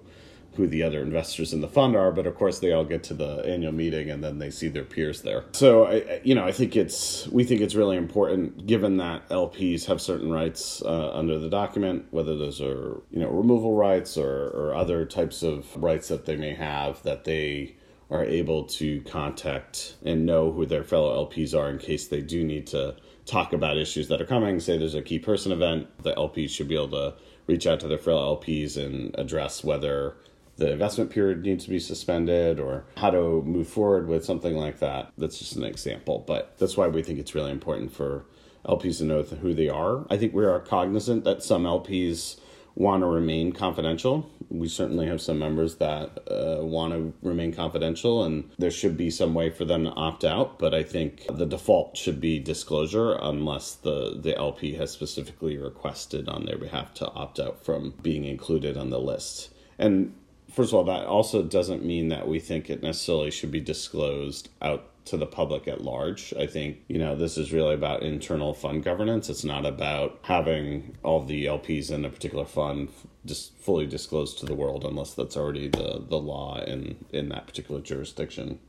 who 0.55 0.67
the 0.67 0.83
other 0.83 1.01
investors 1.01 1.53
in 1.53 1.61
the 1.61 1.67
fund 1.67 1.95
are, 1.95 2.11
but 2.11 2.27
of 2.27 2.35
course 2.35 2.59
they 2.59 2.71
all 2.71 2.85
get 2.85 3.03
to 3.03 3.13
the 3.13 3.43
annual 3.45 3.71
meeting 3.71 4.09
and 4.09 4.23
then 4.23 4.39
they 4.39 4.49
see 4.49 4.67
their 4.67 4.83
peers 4.83 5.21
there. 5.21 5.45
So 5.53 5.85
I, 5.85 6.21
you 6.23 6.35
know, 6.35 6.45
I 6.45 6.51
think 6.51 6.75
it's 6.75 7.27
we 7.27 7.43
think 7.43 7.61
it's 7.61 7.75
really 7.75 7.97
important, 7.97 8.65
given 8.65 8.97
that 8.97 9.27
LPs 9.29 9.85
have 9.85 10.01
certain 10.01 10.31
rights 10.31 10.81
uh, 10.83 11.11
under 11.13 11.39
the 11.39 11.49
document, 11.49 12.05
whether 12.11 12.37
those 12.37 12.61
are 12.61 13.01
you 13.11 13.19
know 13.19 13.29
removal 13.29 13.75
rights 13.75 14.17
or, 14.17 14.49
or 14.49 14.75
other 14.75 15.05
types 15.05 15.43
of 15.43 15.75
rights 15.75 16.07
that 16.07 16.25
they 16.25 16.35
may 16.35 16.53
have, 16.53 17.01
that 17.03 17.23
they 17.23 17.75
are 18.11 18.23
able 18.23 18.63
to 18.65 19.01
contact 19.01 19.95
and 20.05 20.25
know 20.25 20.51
who 20.51 20.65
their 20.65 20.83
fellow 20.83 21.25
LPs 21.25 21.57
are 21.57 21.69
in 21.69 21.79
case 21.79 22.07
they 22.07 22.21
do 22.21 22.43
need 22.43 22.67
to 22.67 22.95
talk 23.25 23.53
about 23.53 23.77
issues 23.77 24.07
that 24.09 24.21
are 24.21 24.25
coming. 24.25 24.59
Say 24.59 24.77
there's 24.77 24.93
a 24.93 25.01
key 25.01 25.19
person 25.19 25.51
event, 25.51 25.87
the 26.03 26.13
LPs 26.13 26.51
should 26.51 26.67
be 26.67 26.75
able 26.75 26.89
to 26.89 27.15
reach 27.47 27.67
out 27.67 27.79
to 27.81 27.87
their 27.87 27.97
fellow 27.97 28.37
LPs 28.37 28.77
and 28.77 29.15
address 29.17 29.63
whether 29.63 30.15
the 30.57 30.71
investment 30.71 31.09
period 31.09 31.43
needs 31.43 31.63
to 31.65 31.69
be 31.69 31.79
suspended 31.79 32.59
or 32.59 32.85
how 32.97 33.09
to 33.09 33.41
move 33.43 33.67
forward 33.67 34.07
with 34.07 34.23
something 34.25 34.55
like 34.55 34.79
that. 34.79 35.11
That's 35.17 35.39
just 35.39 35.55
an 35.55 35.63
example, 35.63 36.23
but 36.25 36.57
that's 36.57 36.77
why 36.77 36.87
we 36.87 37.03
think 37.03 37.19
it's 37.19 37.35
really 37.35 37.51
important 37.51 37.93
for 37.93 38.25
LPs 38.65 38.99
to 38.99 39.05
know 39.05 39.23
who 39.23 39.53
they 39.53 39.69
are. 39.69 40.05
I 40.09 40.17
think 40.17 40.33
we 40.33 40.45
are 40.45 40.59
cognizant 40.59 41.23
that 41.23 41.43
some 41.43 41.63
LPs 41.63 42.39
want 42.75 43.01
to 43.01 43.07
remain 43.07 43.51
confidential. 43.51 44.29
We 44.49 44.67
certainly 44.67 45.07
have 45.07 45.21
some 45.21 45.37
members 45.37 45.75
that 45.75 46.19
uh, 46.29 46.63
want 46.63 46.93
to 46.93 47.13
remain 47.27 47.53
confidential, 47.53 48.23
and 48.23 48.49
there 48.57 48.71
should 48.71 48.97
be 48.97 49.09
some 49.11 49.33
way 49.33 49.49
for 49.49 49.65
them 49.65 49.83
to 49.83 49.91
opt 49.91 50.23
out. 50.23 50.59
But 50.59 50.73
I 50.73 50.83
think 50.83 51.25
the 51.29 51.45
default 51.45 51.97
should 51.97 52.19
be 52.19 52.39
disclosure 52.39 53.17
unless 53.21 53.75
the, 53.75 54.19
the 54.19 54.35
LP 54.35 54.73
has 54.75 54.91
specifically 54.91 55.57
requested 55.57 56.27
on 56.27 56.45
their 56.45 56.57
behalf 56.57 56.93
to 56.95 57.09
opt 57.11 57.39
out 57.39 57.63
from 57.63 57.93
being 58.01 58.25
included 58.25 58.77
on 58.77 58.89
the 58.89 58.99
list. 58.99 59.49
And 59.77 60.15
first 60.53 60.71
of 60.71 60.75
all, 60.75 60.83
that 60.85 61.05
also 61.05 61.43
doesn't 61.43 61.83
mean 61.83 62.09
that 62.09 62.27
we 62.27 62.39
think 62.39 62.69
it 62.69 62.83
necessarily 62.83 63.31
should 63.31 63.51
be 63.51 63.59
disclosed 63.59 64.49
out 64.61 64.89
to 65.05 65.17
the 65.17 65.25
public 65.25 65.67
at 65.67 65.81
large. 65.81 66.33
I 66.39 66.47
think, 66.47 66.77
you 66.87 66.97
know, 66.97 67.15
this 67.15 67.37
is 67.37 67.51
really 67.51 67.73
about 67.73 68.03
internal 68.03 68.53
fund 68.53 68.83
governance. 68.83 69.29
It's 69.29 69.43
not 69.43 69.65
about 69.65 70.19
having 70.21 70.95
all 71.03 71.23
the 71.23 71.45
LPs 71.45 71.91
in 71.91 72.05
a 72.05 72.09
particular 72.09 72.45
fund 72.45 72.89
just 73.25 73.57
fully 73.57 73.85
disclosed 73.85 74.39
to 74.39 74.45
the 74.45 74.55
world 74.55 74.85
unless 74.85 75.13
that's 75.13 75.35
already 75.35 75.67
the, 75.67 76.03
the 76.07 76.17
law 76.17 76.61
in, 76.61 77.03
in 77.11 77.29
that 77.29 77.47
particular 77.47 77.81
jurisdiction. 77.81 78.59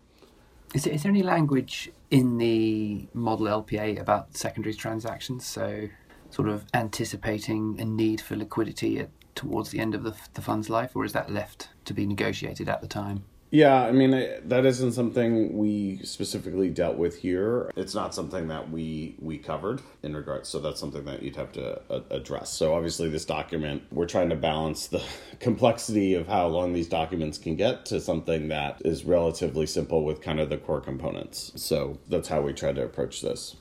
Is 0.74 0.84
there, 0.84 0.94
is 0.94 1.04
there 1.04 1.10
any 1.10 1.22
language 1.22 1.92
in 2.10 2.38
the 2.38 3.06
model 3.14 3.46
LPA 3.46 4.00
about 4.00 4.36
secondary 4.36 4.74
transactions? 4.74 5.46
So, 5.46 5.88
sort 6.30 6.48
of 6.48 6.64
anticipating 6.74 7.80
a 7.80 7.84
need 7.84 8.20
for 8.20 8.34
liquidity 8.34 8.98
at 8.98 9.08
towards 9.34 9.70
the 9.70 9.80
end 9.80 9.94
of 9.94 10.02
the, 10.02 10.14
the 10.34 10.42
fund's 10.42 10.70
life, 10.70 10.94
or 10.94 11.04
is 11.04 11.12
that 11.12 11.30
left 11.30 11.68
to 11.84 11.94
be 11.94 12.06
negotiated 12.06 12.68
at 12.68 12.80
the 12.80 12.88
time? 12.88 13.24
Yeah, 13.54 13.84
I 13.84 13.92
mean 13.92 14.10
that 14.46 14.66
isn't 14.66 14.94
something 14.94 15.56
we 15.56 15.98
specifically 15.98 16.70
dealt 16.70 16.96
with 16.96 17.18
here. 17.18 17.70
It's 17.76 17.94
not 17.94 18.12
something 18.12 18.48
that 18.48 18.68
we 18.68 19.14
we 19.20 19.38
covered 19.38 19.80
in 20.02 20.16
regards. 20.16 20.48
So 20.48 20.58
that's 20.58 20.80
something 20.80 21.04
that 21.04 21.22
you'd 21.22 21.36
have 21.36 21.52
to 21.52 21.80
uh, 21.88 22.00
address. 22.10 22.50
So 22.50 22.74
obviously, 22.74 23.08
this 23.10 23.24
document 23.24 23.84
we're 23.92 24.06
trying 24.06 24.30
to 24.30 24.34
balance 24.34 24.88
the 24.88 25.04
complexity 25.38 26.14
of 26.14 26.26
how 26.26 26.48
long 26.48 26.72
these 26.72 26.88
documents 26.88 27.38
can 27.38 27.54
get 27.54 27.86
to 27.86 28.00
something 28.00 28.48
that 28.48 28.82
is 28.84 29.04
relatively 29.04 29.66
simple 29.66 30.02
with 30.02 30.20
kind 30.20 30.40
of 30.40 30.50
the 30.50 30.58
core 30.58 30.80
components. 30.80 31.52
So 31.54 32.00
that's 32.08 32.26
how 32.26 32.40
we 32.40 32.54
try 32.54 32.72
to 32.72 32.82
approach 32.82 33.22
this. 33.22 33.54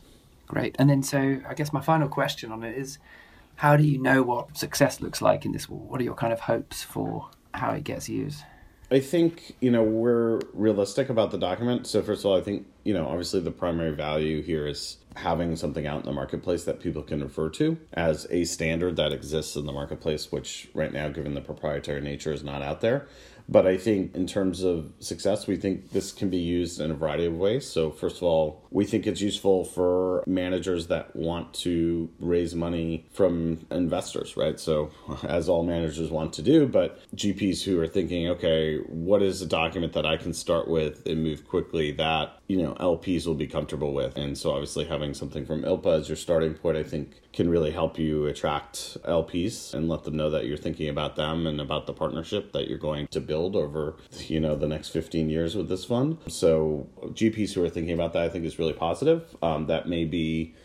Great. 0.47 0.75
And 0.79 0.89
then, 0.89 1.03
so 1.03 1.39
I 1.47 1.53
guess 1.53 1.71
my 1.71 1.81
final 1.81 2.07
question 2.07 2.51
on 2.51 2.63
it 2.63 2.75
is 2.75 2.97
how 3.55 3.77
do 3.77 3.83
you 3.83 3.97
know 3.97 4.23
what 4.23 4.57
success 4.57 5.01
looks 5.01 5.21
like 5.21 5.45
in 5.45 5.51
this? 5.51 5.69
What 5.69 6.01
are 6.01 6.03
your 6.03 6.15
kind 6.15 6.33
of 6.33 6.41
hopes 6.41 6.83
for 6.83 7.29
how 7.53 7.71
it 7.71 7.83
gets 7.83 8.09
used? 8.09 8.43
I 8.91 8.99
think, 8.99 9.55
you 9.59 9.71
know, 9.71 9.81
we're 9.81 10.39
realistic 10.53 11.09
about 11.09 11.31
the 11.31 11.37
document. 11.39 11.87
So, 11.87 12.03
first 12.03 12.21
of 12.21 12.27
all, 12.27 12.37
I 12.37 12.41
think, 12.41 12.67
you 12.83 12.93
know, 12.93 13.07
obviously 13.07 13.39
the 13.39 13.49
primary 13.49 13.95
value 13.95 14.43
here 14.43 14.67
is 14.67 14.97
having 15.15 15.55
something 15.55 15.87
out 15.87 16.01
in 16.01 16.05
the 16.05 16.11
marketplace 16.11 16.65
that 16.65 16.79
people 16.79 17.01
can 17.01 17.21
refer 17.21 17.49
to 17.49 17.77
as 17.93 18.27
a 18.29 18.43
standard 18.45 18.95
that 18.97 19.11
exists 19.11 19.55
in 19.55 19.65
the 19.65 19.71
marketplace, 19.71 20.31
which 20.31 20.69
right 20.75 20.93
now, 20.93 21.09
given 21.09 21.33
the 21.33 21.41
proprietary 21.41 22.01
nature, 22.01 22.33
is 22.33 22.43
not 22.43 22.61
out 22.61 22.81
there. 22.81 23.07
But 23.49 23.65
I 23.65 23.77
think 23.77 24.15
in 24.15 24.27
terms 24.27 24.63
of 24.63 24.93
success, 24.99 25.47
we 25.47 25.55
think 25.55 25.91
this 25.91 26.11
can 26.11 26.29
be 26.29 26.37
used 26.37 26.79
in 26.79 26.91
a 26.91 26.93
variety 26.93 27.25
of 27.25 27.35
ways. 27.35 27.67
So, 27.67 27.89
first 27.89 28.17
of 28.17 28.23
all, 28.23 28.62
we 28.73 28.85
think 28.85 29.05
it's 29.05 29.21
useful 29.21 29.63
for 29.63 30.23
managers 30.25 30.87
that 30.87 31.15
want 31.15 31.53
to 31.53 32.09
raise 32.19 32.55
money 32.55 33.05
from 33.11 33.65
investors, 33.69 34.35
right? 34.35 34.59
So, 34.59 34.89
as 35.23 35.47
all 35.47 35.63
managers 35.63 36.09
want 36.09 36.33
to 36.33 36.41
do, 36.41 36.67
but 36.67 36.99
GPs 37.15 37.63
who 37.63 37.79
are 37.79 37.87
thinking, 37.87 38.27
okay, 38.29 38.77
what 38.87 39.21
is 39.21 39.41
a 39.43 39.45
document 39.45 39.93
that 39.93 40.07
I 40.07 40.17
can 40.17 40.33
start 40.33 40.67
with 40.67 41.05
and 41.05 41.23
move 41.23 41.47
quickly 41.47 41.91
that, 41.93 42.39
you 42.47 42.61
know, 42.61 42.73
LPs 42.73 43.27
will 43.27 43.35
be 43.35 43.47
comfortable 43.47 43.93
with. 43.93 44.17
And 44.17 44.35
so, 44.35 44.51
obviously, 44.51 44.85
having 44.85 45.13
something 45.13 45.45
from 45.45 45.61
ILPA 45.61 45.99
as 45.99 46.09
your 46.09 46.17
starting 46.17 46.55
point, 46.55 46.77
I 46.77 46.83
think 46.83 47.21
can 47.33 47.49
really 47.49 47.71
help 47.71 47.97
you 47.97 48.27
attract 48.27 48.95
LPs 49.03 49.73
and 49.73 49.89
let 49.89 50.03
them 50.03 50.15
know 50.15 50.29
that 50.29 50.45
you're 50.45 50.55
thinking 50.55 50.87
about 50.87 51.15
them 51.15 51.47
and 51.47 51.59
about 51.59 51.87
the 51.87 51.93
partnership 51.93 52.53
that 52.53 52.67
you're 52.67 52.77
going 52.77 53.07
to 53.07 53.19
build 53.19 53.55
over, 53.55 53.95
you 54.27 54.39
know, 54.39 54.55
the 54.55 54.67
next 54.67 54.89
15 54.89 55.29
years 55.29 55.55
with 55.55 55.67
this 55.67 55.83
fund. 55.83 56.19
So 56.27 56.87
GPs 57.01 57.53
who 57.53 57.63
are 57.63 57.69
thinking 57.69 57.93
about 57.93 58.13
that, 58.13 58.23
I 58.23 58.29
think 58.29 58.45
is 58.45 58.59
really 58.59 58.62
positive. 58.71 59.35
Um, 59.41 59.67
that 59.67 59.89
may 59.89 60.05
be 60.05 60.55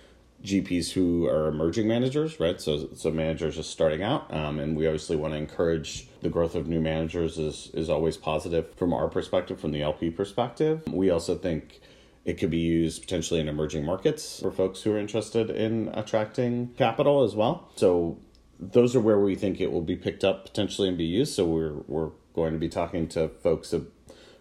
GPs 0.45 0.93
who 0.93 1.27
are 1.27 1.49
emerging 1.49 1.89
managers, 1.89 2.39
right? 2.39 2.61
So, 2.61 2.91
so 2.95 3.11
managers 3.11 3.57
just 3.57 3.71
starting 3.71 4.03
out, 4.03 4.33
um, 4.33 4.61
and 4.61 4.77
we 4.77 4.87
obviously 4.87 5.17
want 5.17 5.35
to 5.35 5.39
encourage 5.39 6.07
the 6.21 6.29
growth 6.29 6.55
of 6.55 6.69
new 6.69 6.81
managers 6.81 7.39
is 7.39 7.71
is 7.75 7.91
always 7.91 8.17
positive 8.17 8.73
from 8.75 8.93
our 8.93 9.09
perspective, 9.09 9.59
from 9.59 9.73
the 9.73 9.83
LP 9.83 10.11
perspective. 10.11 10.83
We 10.87 11.11
also 11.11 11.37
think 11.37 11.81
it 12.25 12.35
could 12.35 12.51
be 12.51 12.59
used 12.59 13.03
potentially 13.03 13.41
in 13.41 13.49
emerging 13.49 13.85
markets 13.85 14.41
for 14.41 14.53
folks 14.53 14.83
who 14.83 14.93
are 14.93 14.99
interested 14.99 15.51
in 15.51 15.89
attracting 15.95 16.69
capital 16.77 17.25
as 17.25 17.35
well. 17.35 17.71
So 17.75 18.19
those 18.61 18.95
are 18.95 19.01
where 19.01 19.19
we 19.19 19.35
think 19.35 19.61
it 19.61 19.73
will 19.73 19.83
be 19.83 19.97
picked 19.97 20.25
up 20.25 20.45
potentially 20.45 20.89
and 20.89 20.99
be 20.99 21.05
used. 21.05 21.35
So 21.35 21.47
we're 21.47 21.75
we're 21.89 22.11
going 22.35 22.53
to 22.53 22.59
be 22.59 22.69
talking 22.69 23.09
to 23.09 23.29
folks 23.29 23.73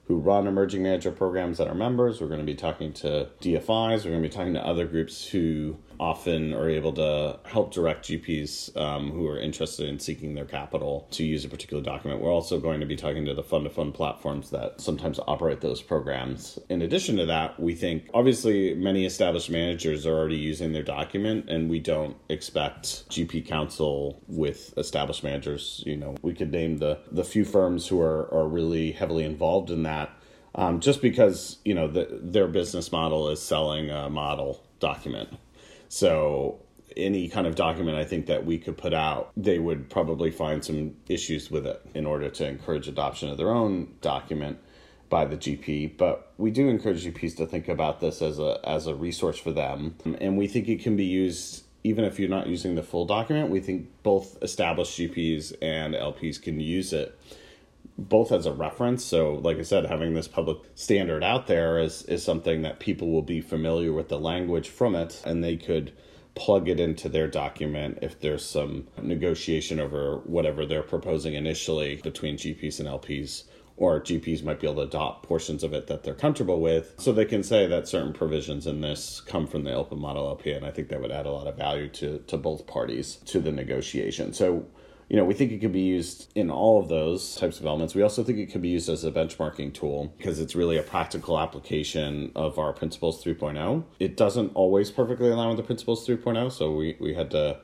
who 0.08 0.18
run 0.18 0.48
emerging 0.48 0.84
manager 0.84 1.12
programs 1.12 1.58
that 1.58 1.68
are 1.68 1.76
members. 1.76 2.22
We're 2.22 2.28
going 2.28 2.40
to 2.40 2.46
be 2.46 2.56
talking 2.56 2.94
to 2.94 3.30
DFIs. 3.42 4.06
We're 4.06 4.12
going 4.12 4.24
to 4.24 4.30
be 4.30 4.34
talking 4.34 4.54
to 4.54 4.66
other 4.66 4.86
groups 4.88 5.28
who 5.28 5.78
often 6.00 6.54
are 6.54 6.70
able 6.70 6.94
to 6.94 7.39
help 7.44 7.74
direct 7.74 8.08
GPs 8.08 8.75
um, 8.77 9.12
who 9.12 9.27
are 9.27 9.39
interested 9.39 9.88
in 9.88 10.00
seeking 10.00 10.36
their 10.36 10.46
capital 10.46 11.08
to 11.12 11.24
use 11.24 11.46
a 11.46 11.50
particular 11.50 11.82
document. 11.82 12.22
We're 12.22 12.32
also 12.32 12.60
going 12.60 12.80
to 12.80 12.86
be 12.86 12.96
talking 12.96 13.25
to 13.25 13.34
the 13.34 13.44
fund 13.44 13.66
to 13.66 13.70
fund 13.70 13.94
platforms 13.94 14.50
that 14.51 14.80
sometimes 14.80 15.20
operate 15.27 15.62
those 15.62 15.82
programs. 15.82 16.60
In 16.70 16.82
addition 16.82 17.18
to 17.18 17.25
that, 17.25 17.60
we 17.60 17.75
think 17.75 18.10
obviously 18.13 18.74
many 18.75 19.06
established 19.06 19.50
managers 19.50 20.06
are 20.06 20.16
already 20.16 20.38
using 20.38 20.74
their 20.74 20.84
document, 20.84 21.50
and 21.50 21.70
we 21.70 21.80
don't 21.80 22.16
expect 22.30 23.10
GP 23.10 23.46
counsel 23.48 24.22
with 24.27 24.74
established 24.77 25.24
managers. 25.24 25.84
You 25.86 25.98
know, 25.98 26.16
we 26.22 26.34
could 26.34 26.51
name 26.51 26.77
the, 26.77 27.00
the 27.12 27.24
few 27.24 27.46
firms 27.46 27.88
who 27.88 28.01
are, 28.01 28.32
are 28.34 28.48
really 28.48 28.92
heavily 28.92 29.24
involved 29.24 29.72
in 29.72 29.84
that. 29.84 30.12
Um, 30.56 30.80
just 30.80 31.04
because 31.04 31.60
you 31.63 31.75
know 31.75 31.88
the, 31.88 32.08
their 32.20 32.48
business 32.48 32.92
model 32.92 33.30
is 33.30 33.39
selling 33.39 33.92
a 33.92 34.10
model 34.10 34.63
document 34.80 35.30
so 35.89 36.60
any 36.96 37.29
kind 37.29 37.48
of 37.48 37.56
document 37.56 37.98
I 37.98 38.03
think 38.03 38.25
that 38.27 38.46
we 38.46 38.58
could 38.58 38.77
put 38.77 38.94
out, 38.94 39.32
they 39.38 39.60
would 39.60 39.89
probably 39.89 40.32
find 40.32 40.63
some 40.63 40.96
issues 41.08 41.51
with 41.51 41.65
it 41.65 41.82
in 41.94 42.06
order 42.06 42.29
to 42.29 42.48
encourage 42.48 42.88
adoption 42.88 43.29
of 43.29 43.38
their 43.38 43.51
own 43.51 43.96
document 44.01 44.58
by 45.10 45.25
the 45.25 45.38
GP. 45.38 45.98
But 45.98 46.34
we 46.38 46.51
do 46.51 46.67
encourage 46.67 47.06
GPs 47.06 47.38
to 47.38 47.46
think 47.46 47.67
about 47.67 48.00
this 48.00 48.22
as 48.22 48.39
a 48.39 48.60
as 48.63 48.88
a 48.88 48.96
resource 48.96 49.38
for 49.38 49.51
them, 49.51 49.96
and 50.20 50.38
we 50.38 50.48
think 50.48 50.67
it 50.67 50.82
can 50.82 50.96
be 50.96 51.06
used 51.06 51.63
even 51.84 52.03
if 52.03 52.20
you're 52.20 52.29
not 52.29 52.48
using 52.48 52.75
the 52.75 52.84
full 52.84 53.06
document. 53.06 53.50
We 53.50 53.60
think 53.60 53.88
both 54.03 54.41
established 54.41 54.98
GPs 54.98 55.53
and 55.62 55.94
LPs 55.94 56.41
can 56.41 56.60
use 56.60 56.91
it 56.91 57.17
both 57.98 58.32
as 58.32 58.46
a 58.46 58.53
reference. 58.53 59.03
So, 59.03 59.36
like 59.36 59.58
I 59.58 59.63
said, 59.63 59.86
having 59.86 60.13
this 60.13 60.27
public 60.27 60.60
standard 60.75 61.24
out 61.24 61.48
there 61.48 61.79
is, 61.79 62.03
is 62.03 62.24
something 62.24 62.62
that 62.62 62.79
people 62.79 63.12
will 63.12 63.22
be 63.22 63.41
familiar 63.41 63.91
with 63.91 64.10
the 64.10 64.20
language 64.20 64.70
from 64.70 64.96
it 64.96 65.22
and 65.25 65.44
they 65.44 65.58
could 65.58 65.94
plug 66.36 66.70
it 66.70 66.79
into 66.79 67.10
their 67.10 67.27
document 67.27 67.98
if 68.03 68.20
there's 68.20 68.46
some 68.46 68.88
negotiation 69.01 69.79
over 69.79 70.17
whatever 70.25 70.65
they're 70.65 70.84
proposing 70.84 71.34
initially 71.34 71.96
between 71.96 72.38
GPs 72.38 72.79
and 72.79 72.88
LPs 72.88 73.46
or 73.77 74.01
GPs 74.01 74.44
might 74.44 74.60
be 74.60 74.67
able 74.67 74.77
to 74.77 74.88
adopt 74.88 75.24
portions 75.24 75.63
of 75.63 75.72
it 75.72 75.88
that 75.88 76.03
they're 76.03 76.15
comfortable 76.15 76.60
with. 76.60 76.96
So 76.98 77.12
they 77.12 77.25
can 77.25 77.44
say 77.44 77.67
that 77.67 77.88
certain 77.88 78.12
provisions 78.12 78.65
in 78.65 78.82
this 78.82 79.22
come 79.22 79.46
from 79.46 79.63
the 79.63 79.74
open 79.74 80.00
model 80.00 80.27
LP, 80.27 80.51
and 80.51 80.65
I 80.65 80.72
think 80.72 80.89
that 80.89 81.00
would 81.00 81.12
add 81.12 81.27
a 81.27 81.32
lot 81.32 81.48
of 81.48 81.58
value 81.58 81.88
to, 81.89 82.20
to 82.20 82.38
both 82.38 82.65
parties 82.65 83.17
to 83.25 83.39
the 83.39 83.51
negotiation. 83.51 84.34
So 84.34 84.65
you 85.10 85.16
know, 85.16 85.24
we 85.24 85.34
think 85.34 85.52
it 85.52 85.60
could 85.60 85.72
be 85.72 85.82
used 85.82 86.30
in 86.36 86.52
all 86.52 86.82
of 86.82 86.90
those 86.90 87.36
types 87.36 87.60
of 87.60 87.66
elements. 87.66 87.96
We 87.96 88.02
also 88.02 88.24
think 88.24 88.40
it 88.40 88.48
could 88.48 88.62
be 88.62 88.70
used 88.70 88.90
as 88.90 89.06
a 89.06 89.12
benchmarking 89.12 89.74
tool 89.74 90.14
because 90.18 90.40
it's 90.40 90.54
really 90.54 90.78
a 90.78 90.84
practical 90.84 91.40
application 91.40 92.32
of 92.36 92.60
our 92.60 92.74
Principles 92.74 93.24
3.0. 93.24 93.86
It 94.00 94.18
doesn't 94.18 94.50
always 94.54 94.92
perfectly 94.92 95.30
align 95.30 95.48
with 95.48 95.58
the 95.58 95.64
Principles 95.64 96.06
3.0, 96.06 96.52
so 96.52 96.76
we, 96.76 96.98
we 97.00 97.14
had 97.14 97.32
to 97.32 97.60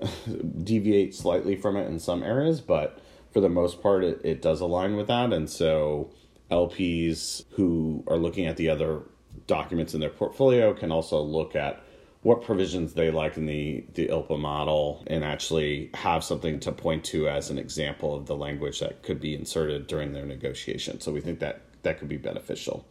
deviate 0.64 1.14
slightly 1.14 1.56
from 1.56 1.76
it 1.76 1.86
in 1.86 1.98
some 1.98 2.22
areas, 2.22 2.60
but 2.60 2.98
for 3.32 3.40
the 3.40 3.48
most 3.48 3.80
part, 3.82 4.04
it, 4.04 4.20
it 4.22 4.42
does 4.42 4.60
align 4.60 4.94
with 4.94 5.06
that. 5.06 5.32
And 5.32 5.48
so 5.48 6.10
LPs 6.50 7.44
who 7.52 8.04
are 8.06 8.18
looking 8.18 8.46
at 8.46 8.58
the 8.58 8.68
other 8.68 9.00
documents 9.46 9.94
in 9.94 10.00
their 10.00 10.10
portfolio 10.10 10.74
can 10.74 10.92
also 10.92 11.20
look 11.22 11.56
at 11.56 11.82
what 12.22 12.42
provisions 12.42 12.94
they 12.94 13.10
like 13.10 13.36
in 13.36 13.46
the, 13.46 13.84
the 13.94 14.08
ILPA 14.08 14.38
model 14.38 15.02
and 15.08 15.24
actually 15.24 15.90
have 15.94 16.22
something 16.22 16.60
to 16.60 16.70
point 16.70 17.04
to 17.04 17.28
as 17.28 17.50
an 17.50 17.58
example 17.58 18.14
of 18.14 18.26
the 18.26 18.36
language 18.36 18.78
that 18.78 19.02
could 19.02 19.20
be 19.20 19.34
inserted 19.34 19.88
during 19.88 20.12
their 20.12 20.24
negotiation. 20.24 21.00
So 21.00 21.10
we 21.12 21.20
think 21.20 21.40
that 21.40 21.62
that 21.82 21.98
could 21.98 22.08
be 22.08 22.16
beneficial. 22.16 22.86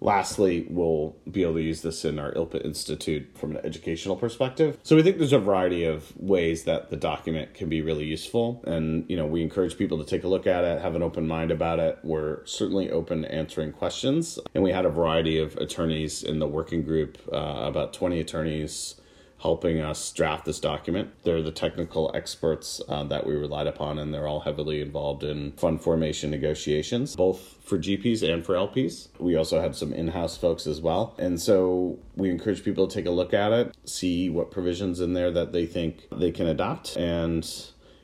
Lastly, 0.00 0.66
we'll 0.68 1.16
be 1.30 1.42
able 1.42 1.54
to 1.54 1.62
use 1.62 1.80
this 1.82 2.04
in 2.04 2.18
our 2.18 2.32
ILPA 2.32 2.64
Institute 2.64 3.28
from 3.34 3.52
an 3.56 3.64
educational 3.64 4.14
perspective. 4.14 4.78
So 4.82 4.94
we 4.94 5.02
think 5.02 5.18
there's 5.18 5.32
a 5.32 5.38
variety 5.38 5.84
of 5.84 6.14
ways 6.16 6.64
that 6.64 6.90
the 6.90 6.96
document 6.96 7.54
can 7.54 7.68
be 7.68 7.80
really 7.80 8.04
useful. 8.04 8.62
And, 8.66 9.06
you 9.08 9.16
know, 9.16 9.26
we 9.26 9.42
encourage 9.42 9.78
people 9.78 9.98
to 9.98 10.04
take 10.04 10.24
a 10.24 10.28
look 10.28 10.46
at 10.46 10.64
it, 10.64 10.82
have 10.82 10.94
an 10.94 11.02
open 11.02 11.26
mind 11.26 11.50
about 11.50 11.78
it. 11.78 11.98
We're 12.02 12.44
certainly 12.44 12.90
open 12.90 13.22
to 13.22 13.34
answering 13.34 13.72
questions. 13.72 14.38
And 14.54 14.62
we 14.62 14.70
had 14.70 14.84
a 14.84 14.90
variety 14.90 15.38
of 15.38 15.56
attorneys 15.56 16.22
in 16.22 16.40
the 16.40 16.46
working 16.46 16.82
group, 16.82 17.18
uh, 17.32 17.36
about 17.36 17.94
20 17.94 18.20
attorneys 18.20 19.00
helping 19.38 19.80
us 19.80 20.12
draft 20.12 20.44
this 20.44 20.58
document. 20.58 21.10
They're 21.22 21.42
the 21.42 21.52
technical 21.52 22.10
experts 22.14 22.80
uh, 22.88 23.04
that 23.04 23.26
we 23.26 23.34
relied 23.34 23.66
upon, 23.66 23.98
and 23.98 24.12
they're 24.12 24.26
all 24.26 24.40
heavily 24.40 24.80
involved 24.80 25.22
in 25.22 25.52
fund 25.52 25.82
formation 25.82 26.30
negotiations, 26.30 27.14
both 27.14 27.56
for 27.62 27.78
GPs 27.78 28.22
and 28.22 28.44
for 28.44 28.54
LPs. 28.54 29.08
We 29.18 29.36
also 29.36 29.60
had 29.60 29.76
some 29.76 29.92
in 29.92 30.08
house 30.08 30.36
folks 30.36 30.66
as 30.66 30.80
well. 30.80 31.14
And 31.18 31.40
so 31.40 31.98
we 32.14 32.30
encourage 32.30 32.64
people 32.64 32.88
to 32.88 32.94
take 32.94 33.06
a 33.06 33.10
look 33.10 33.34
at 33.34 33.52
it, 33.52 33.76
see 33.84 34.30
what 34.30 34.50
provisions 34.50 35.00
in 35.00 35.12
there 35.12 35.30
that 35.30 35.52
they 35.52 35.66
think 35.66 36.08
they 36.10 36.32
can 36.32 36.46
adopt, 36.46 36.96
and 36.96 37.46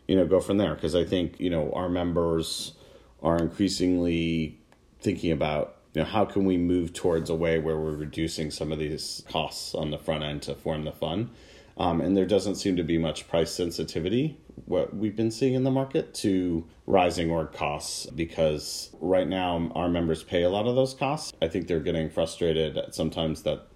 you 0.06 0.16
know, 0.16 0.26
go 0.26 0.40
from 0.40 0.58
there. 0.58 0.74
Because 0.74 0.94
I 0.94 1.04
think, 1.04 1.40
you 1.40 1.48
know, 1.48 1.72
our 1.72 1.88
members 1.88 2.74
are 3.22 3.38
increasingly 3.38 4.58
thinking 5.00 5.32
about 5.32 5.76
you 5.94 6.02
know, 6.02 6.08
how 6.08 6.24
can 6.24 6.44
we 6.44 6.56
move 6.56 6.92
towards 6.92 7.28
a 7.28 7.34
way 7.34 7.58
where 7.58 7.78
we're 7.78 7.96
reducing 7.96 8.50
some 8.50 8.72
of 8.72 8.78
these 8.78 9.22
costs 9.28 9.74
on 9.74 9.90
the 9.90 9.98
front 9.98 10.24
end 10.24 10.42
to 10.42 10.54
form 10.54 10.84
the 10.84 10.92
fund? 10.92 11.30
Um, 11.76 12.00
and 12.00 12.16
there 12.16 12.26
doesn't 12.26 12.56
seem 12.56 12.76
to 12.76 12.82
be 12.82 12.98
much 12.98 13.28
price 13.28 13.50
sensitivity, 13.50 14.38
what 14.66 14.94
we've 14.94 15.16
been 15.16 15.30
seeing 15.30 15.54
in 15.54 15.64
the 15.64 15.70
market, 15.70 16.12
to 16.14 16.66
rising 16.86 17.30
org 17.30 17.52
costs 17.52 18.06
because 18.06 18.94
right 19.00 19.26
now 19.26 19.70
our 19.74 19.88
members 19.88 20.22
pay 20.22 20.42
a 20.42 20.50
lot 20.50 20.66
of 20.66 20.76
those 20.76 20.94
costs. 20.94 21.32
I 21.40 21.48
think 21.48 21.66
they're 21.66 21.80
getting 21.80 22.10
frustrated 22.10 22.78
sometimes 22.90 23.42
that 23.42 23.68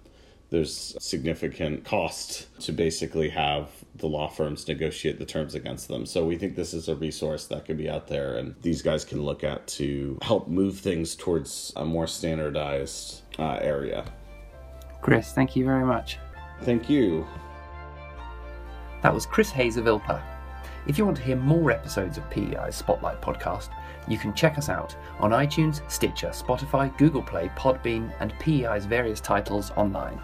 there's 0.51 0.97
significant 1.01 1.85
cost 1.85 2.47
to 2.61 2.73
basically 2.73 3.29
have 3.31 3.69
the 3.97 4.07
law 4.07 4.29
firms 4.29 4.69
negotiate 4.69 5.19
the 5.19 5.25
terms 5.25 5.55
against 5.55 5.89
them. 5.89 6.07
So 6.07 6.25
we 6.25 6.37
think 6.37 6.55
this 6.55 6.73
is 6.73 6.89
a 6.89 6.95
resource 6.95 7.47
that 7.47 7.65
could 7.65 7.77
be 7.77 7.91
out 7.91 8.07
there 8.07 8.37
and 8.37 8.55
these 8.63 8.83
guys 8.83 9.05
can 9.05 9.23
look 9.23 9.43
at 9.43 9.67
to 9.69 10.19
help 10.23 10.49
move 10.49 10.79
things 10.79 11.17
towards 11.17 11.73
a 11.77 11.85
more 11.85 12.07
standardized 12.07 13.23
uh, 13.39 13.59
area. 13.61 14.05
Chris, 15.03 15.33
thank 15.33 15.57
you 15.57 15.65
very 15.65 15.85
much. 15.85 16.19
Thank 16.63 16.89
you. 16.89 17.27
That 19.03 19.13
was 19.13 19.27
Chris 19.27 19.51
Hayes 19.51 19.77
of 19.77 19.85
ILPA. 19.85 20.23
If 20.87 20.99
you 20.99 21.05
want 21.05 21.17
to 21.17 21.23
hear 21.25 21.37
more 21.37 21.73
episodes 21.73 22.17
of 22.17 22.31
PEI's 22.31 22.77
Spotlight 22.77 23.21
podcast, 23.21 23.71
you 24.09 24.19
can 24.19 24.33
check 24.35 24.57
us 24.57 24.69
out 24.69 24.95
on 25.19 25.33
iTunes, 25.33 25.81
Stitcher, 25.91 26.29
Spotify, 26.29 26.97
Google 26.97 27.23
Play, 27.23 27.51
Podbean, 27.57 28.13
and 28.21 28.33
PEI's 28.39 28.87
various 28.87 29.21
titles 29.21 29.73
online. 29.73 30.21